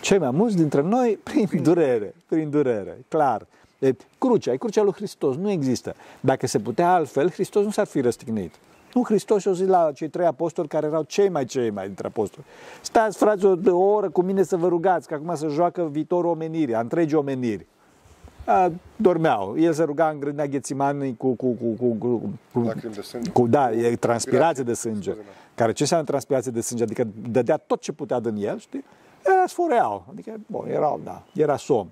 Cei 0.00 0.18
mai 0.18 0.30
mulți 0.30 0.56
dintre 0.56 0.82
noi 0.82 1.18
prin 1.22 1.48
durere, 1.62 2.14
prin 2.26 2.50
durere, 2.50 2.98
clar. 3.08 3.46
E, 3.78 3.92
crucea, 4.18 4.52
e 4.52 4.56
crucea 4.56 4.82
lui 4.82 4.92
Hristos, 4.92 5.36
nu 5.36 5.50
există. 5.50 5.94
Dacă 6.20 6.46
se 6.46 6.58
putea 6.58 6.92
altfel, 6.92 7.30
Hristos 7.30 7.64
nu 7.64 7.70
s-ar 7.70 7.86
fi 7.86 8.00
răstignit. 8.00 8.54
Nu, 8.94 9.02
Hristos 9.04 9.40
și-o 9.40 9.52
zis 9.52 9.66
la 9.66 9.90
cei 9.94 10.08
trei 10.08 10.26
apostoli 10.26 10.68
care 10.68 10.86
erau 10.86 11.02
cei 11.02 11.28
mai 11.28 11.44
cei 11.44 11.70
mai 11.70 11.86
dintre 11.86 12.06
apostoli. 12.06 12.46
Stați, 12.80 13.18
frați, 13.18 13.44
o, 13.44 13.56
o 13.66 13.76
oră 13.76 14.10
cu 14.10 14.22
mine 14.22 14.42
să 14.42 14.56
vă 14.56 14.68
rugați, 14.68 15.08
că 15.08 15.14
acum 15.14 15.34
să 15.34 15.48
joacă 15.48 15.88
viitorul 15.92 16.30
omenirii, 16.30 16.74
a 16.74 16.80
întregi 16.80 17.14
omeniri 17.14 17.66
a, 18.48 18.72
dormeau. 18.96 19.58
El 19.58 19.72
se 19.72 19.82
ruga 19.82 20.08
în 20.08 20.20
grădina 20.20 20.46
Ghețimani 20.46 21.16
cu, 21.16 21.34
cu, 21.34 21.46
cu, 21.50 21.66
cu, 21.78 21.92
cu, 21.94 22.20
cu, 22.52 22.72
de 22.94 23.00
sânge. 23.00 23.30
cu 23.30 23.46
da, 23.46 23.72
e 23.72 23.96
transpirație 23.96 24.62
de 24.62 24.74
sânge. 24.74 25.14
Care 25.54 25.72
ce 25.72 25.82
înseamnă 25.82 26.06
transpirație 26.06 26.50
de 26.50 26.60
sânge? 26.60 26.82
Adică 26.82 27.06
dădea 27.30 27.56
tot 27.56 27.80
ce 27.80 27.92
putea 27.92 28.20
din 28.20 28.36
el, 28.36 28.58
știi? 28.58 28.84
Era 29.24 29.46
sforeau. 29.46 30.04
Adică, 30.10 30.34
bun, 30.46 30.68
erau, 30.68 31.00
da, 31.04 31.22
era 31.34 31.56
somn. 31.56 31.90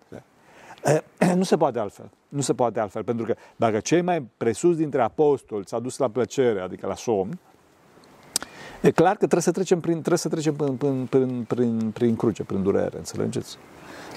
Nu 1.37 1.43
se 1.43 1.57
poate 1.57 1.79
altfel. 1.79 2.11
Nu 2.29 2.41
se 2.41 2.55
poate 2.55 2.81
altfel, 2.81 3.05
pentru 3.05 3.27
că 3.27 3.35
dacă 3.57 3.81
cei 3.81 4.03
mai 4.03 4.29
presus 4.37 4.77
dintre 4.77 5.03
apostoli 5.03 5.67
s-au 5.67 5.81
dus 5.81 5.97
la 5.97 6.09
plăcere, 6.09 6.61
adică 6.61 6.87
la 6.87 6.95
somn, 6.95 7.39
E 8.83 8.91
clar 8.91 9.11
că 9.11 9.17
trebuie 9.17 9.43
să 9.43 9.51
trecem 9.51 9.81
prin, 9.81 9.93
trebuie 9.93 10.19
să 10.19 10.29
trecem 10.29 10.55
prin, 10.55 10.77
prin, 10.77 11.07
prin, 11.07 11.45
prin, 11.49 11.91
prin 11.91 12.17
cruce, 12.17 12.45
prin 12.45 12.63
durere, 12.63 12.97
înțelegeți? 12.97 13.59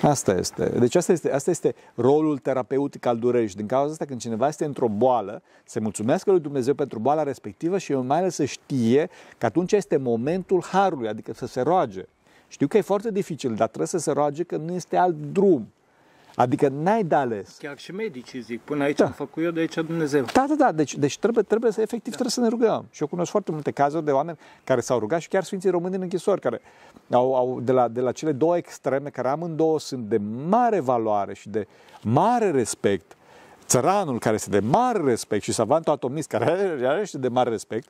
Asta 0.02 0.32
este. 0.32 0.66
Deci 0.80 0.96
asta 0.96 1.12
este, 1.12 1.32
asta 1.32 1.50
este 1.50 1.76
rolul 1.96 2.38
terapeutic 2.38 3.06
al 3.06 3.18
durerii. 3.18 3.48
Și 3.48 3.56
din 3.56 3.66
cauza 3.66 3.92
asta, 3.92 4.06
când 4.06 4.20
cineva 4.20 4.48
este 4.48 4.66
într-o 4.66 4.88
boală, 4.88 5.42
se 5.66 5.80
mulțumească 5.80 6.32
lui 6.32 6.40
Dumnezeu 6.40 6.74
pentru 6.74 7.00
boala 7.00 7.24
respectivă 7.24 7.78
și 7.78 7.94
mai 7.94 8.18
ales 8.18 8.36
să 8.36 8.46
știe 8.46 9.10
că 9.38 9.46
atunci 9.46 9.72
este 9.72 9.98
momentul 9.98 10.64
harului, 10.64 11.08
adică 11.08 11.34
să 11.34 11.48
se 11.48 11.62
roage. 11.62 12.06
Știu 12.48 12.68
că 12.68 12.78
e 12.78 12.82
foarte 12.82 13.12
dificil, 13.12 13.56
dar 13.56 13.68
trebuie 13.68 13.88
să 13.88 13.98
se 13.98 14.12
roage 14.12 14.44
că 14.44 14.58
nu 14.58 14.74
este 14.74 14.98
alt 14.98 15.16
drum. 15.32 15.68
Adică 16.40 16.68
n-ai 16.68 17.04
de 17.04 17.16
ales. 17.16 17.58
Chiar 17.58 17.78
și 17.78 17.92
medicii 17.92 18.42
zic, 18.42 18.62
până 18.62 18.84
aici 18.84 18.98
da. 18.98 19.06
am 19.06 19.12
făcut 19.12 19.44
eu, 19.44 19.52
de 19.52 19.60
aici 19.60 19.74
Dumnezeu. 19.74 20.26
Da, 20.34 20.46
da, 20.48 20.56
da, 20.56 20.72
deci, 20.72 20.96
deci 20.96 21.18
trebuie, 21.18 21.44
trebuie 21.44 21.72
să, 21.72 21.82
efectiv, 21.82 22.12
da. 22.12 22.18
trebuie 22.18 22.32
să 22.32 22.40
ne 22.40 22.48
rugăm. 22.48 22.86
Și 22.92 23.02
eu 23.02 23.08
cunosc 23.08 23.32
foarte 23.32 23.52
multe 23.52 23.72
cazuri 23.72 24.06
de 24.06 24.12
oameni 24.12 24.38
care 24.64 24.82
s-au 24.82 25.00
rugat 25.00 25.20
și 25.20 25.28
chiar 25.28 25.44
Sfinții 25.44 25.70
Români 25.70 25.96
în 25.96 26.02
închisori, 26.02 26.42
care 26.42 26.62
au, 27.12 27.36
au 27.36 27.60
de, 27.62 27.72
la, 27.72 27.88
de 27.88 28.02
la 28.02 28.12
cele 28.12 28.32
două 28.32 28.58
extreme, 28.58 29.10
care 29.10 29.28
amândouă 29.28 29.80
sunt 29.80 30.06
de 30.06 30.18
mare 30.48 30.80
valoare 30.80 31.34
și 31.34 31.50
de 31.50 31.68
mare 32.02 32.52
respect, 32.52 33.18
țăranul 33.66 34.20
care 34.20 34.36
este 34.36 34.50
de 34.50 34.60
mare 34.60 35.04
respect 35.04 35.44
și 35.44 35.52
savantul 35.52 35.94
atomist 35.94 36.30
care 36.30 36.52
are, 36.52 36.88
are 36.88 37.06
și 37.06 37.18
de 37.18 37.28
mare 37.28 37.50
respect, 37.50 37.88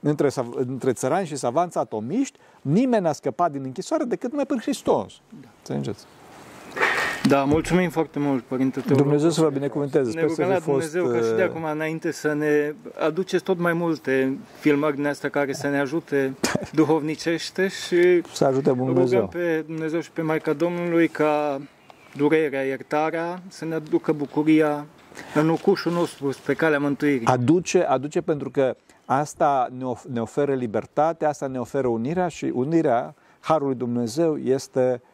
între, 0.00 0.28
între 0.54 0.92
țărani 0.92 1.26
și 1.26 1.36
savanți 1.36 1.78
atomiști, 1.78 2.38
nimeni 2.62 3.02
n-a 3.02 3.12
scăpat 3.12 3.52
din 3.52 3.62
închisoare 3.64 4.04
decât 4.04 4.30
numai 4.30 4.46
pe 4.46 4.54
Hristos. 4.60 5.12
Da. 5.40 5.48
Înțelegeți? 5.58 6.06
Da, 7.28 7.44
mulțumim 7.44 7.90
foarte 7.90 8.18
mult, 8.18 8.42
Părinte 8.42 8.80
Teolog. 8.80 9.02
Dumnezeu 9.02 9.30
să 9.30 9.40
vă 9.40 9.48
binecuvânteze. 9.48 10.12
Ne 10.14 10.20
rugăm 10.20 10.48
la 10.48 10.58
Dumnezeu 10.58 11.04
fost... 11.04 11.18
ca 11.18 11.26
și 11.26 11.32
de 11.32 11.42
uh, 11.42 11.48
acum 11.48 11.64
înainte 11.64 12.12
să 12.12 12.32
ne 12.32 12.74
aduceți 12.98 13.42
tot 13.44 13.58
mai 13.58 13.72
multe 13.72 14.38
filmări 14.58 14.96
din 14.96 15.06
astea 15.06 15.28
care 15.28 15.52
să 15.52 15.68
ne 15.68 15.78
ajute 15.78 16.34
duhovnicește 16.72 17.68
și 17.68 18.22
să 18.32 18.44
ajute 18.44 18.70
Dumnezeu. 18.70 19.20
rugăm 19.20 19.40
pe 19.40 19.64
Dumnezeu 19.66 20.00
și 20.00 20.10
pe 20.10 20.22
Maica 20.22 20.52
Domnului 20.52 21.08
ca 21.08 21.60
durerea, 22.16 22.62
iertarea 22.62 23.42
să 23.48 23.64
ne 23.64 23.74
aducă 23.74 24.12
bucuria 24.12 24.86
în 25.34 25.48
ucușul 25.48 25.92
nostru 25.92 26.30
pe 26.46 26.54
calea 26.54 26.78
mântuirii. 26.78 27.26
Aduce, 27.26 27.82
aduce 27.82 28.20
pentru 28.20 28.50
că 28.50 28.76
asta 29.04 29.68
ne, 29.78 29.84
of- 29.84 30.12
ne 30.12 30.20
oferă 30.20 30.54
libertate, 30.54 31.24
asta 31.24 31.46
ne 31.46 31.58
oferă 31.58 31.86
unirea 31.86 32.28
și 32.28 32.50
unirea 32.54 33.14
Harul 33.40 33.66
lui 33.66 33.76
Dumnezeu 33.76 34.36
este 34.36 35.00
Uh, 35.02 35.10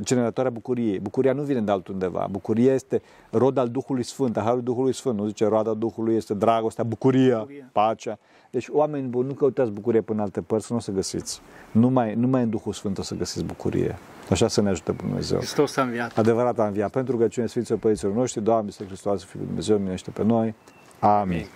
generatoarea 0.00 0.50
bucuriei. 0.50 0.98
Bucuria 0.98 1.32
nu 1.32 1.42
vine 1.42 1.60
de 1.60 1.70
altundeva. 1.70 2.26
Bucuria 2.30 2.74
este 2.74 3.02
rod 3.30 3.56
al 3.56 3.68
Duhului 3.68 4.02
Sfânt, 4.02 4.36
a 4.36 4.40
Harului 4.40 4.64
Duhului 4.64 4.94
Sfânt. 4.94 5.18
Nu 5.18 5.26
zice 5.26 5.46
roada 5.46 5.74
Duhului 5.74 6.16
este 6.16 6.34
dragostea, 6.34 6.84
bucuria, 6.84 7.38
bucuria, 7.38 7.70
pacea. 7.72 8.18
Deci 8.50 8.68
oameni 8.68 9.08
buni, 9.08 9.26
nu 9.26 9.34
căutați 9.34 9.70
bucurie 9.70 10.00
până 10.00 10.18
în 10.18 10.24
alte 10.24 10.40
părți, 10.40 10.66
nu 10.70 10.76
o 10.76 10.80
să 10.80 10.90
găsiți. 10.90 11.40
Numai, 11.70 12.14
numai 12.14 12.42
în 12.42 12.50
Duhul 12.50 12.72
Sfânt 12.72 12.98
o 12.98 13.02
să 13.02 13.14
găsiți 13.14 13.44
bucurie. 13.44 13.98
Așa 14.30 14.48
să 14.48 14.60
ne 14.60 14.68
ajute 14.68 14.92
Dumnezeu. 14.92 15.38
Hristos 15.38 15.76
a 15.76 15.82
înviat. 15.82 16.18
Adevărat 16.18 16.58
a 16.58 16.66
înviat. 16.66 16.90
Pentru 16.90 17.16
că 17.16 17.28
cine 17.28 17.46
Sfinților 17.46 17.78
Părinților 17.78 18.14
noștri, 18.14 18.42
Doamne, 18.42 18.70
Hristos, 18.86 19.24
Fiul 19.24 19.44
Dumnezeu, 19.46 19.78
minește 19.78 20.10
pe 20.10 20.24
noi. 20.24 20.54
Amin. 21.00 21.20
Amin. 21.20 21.46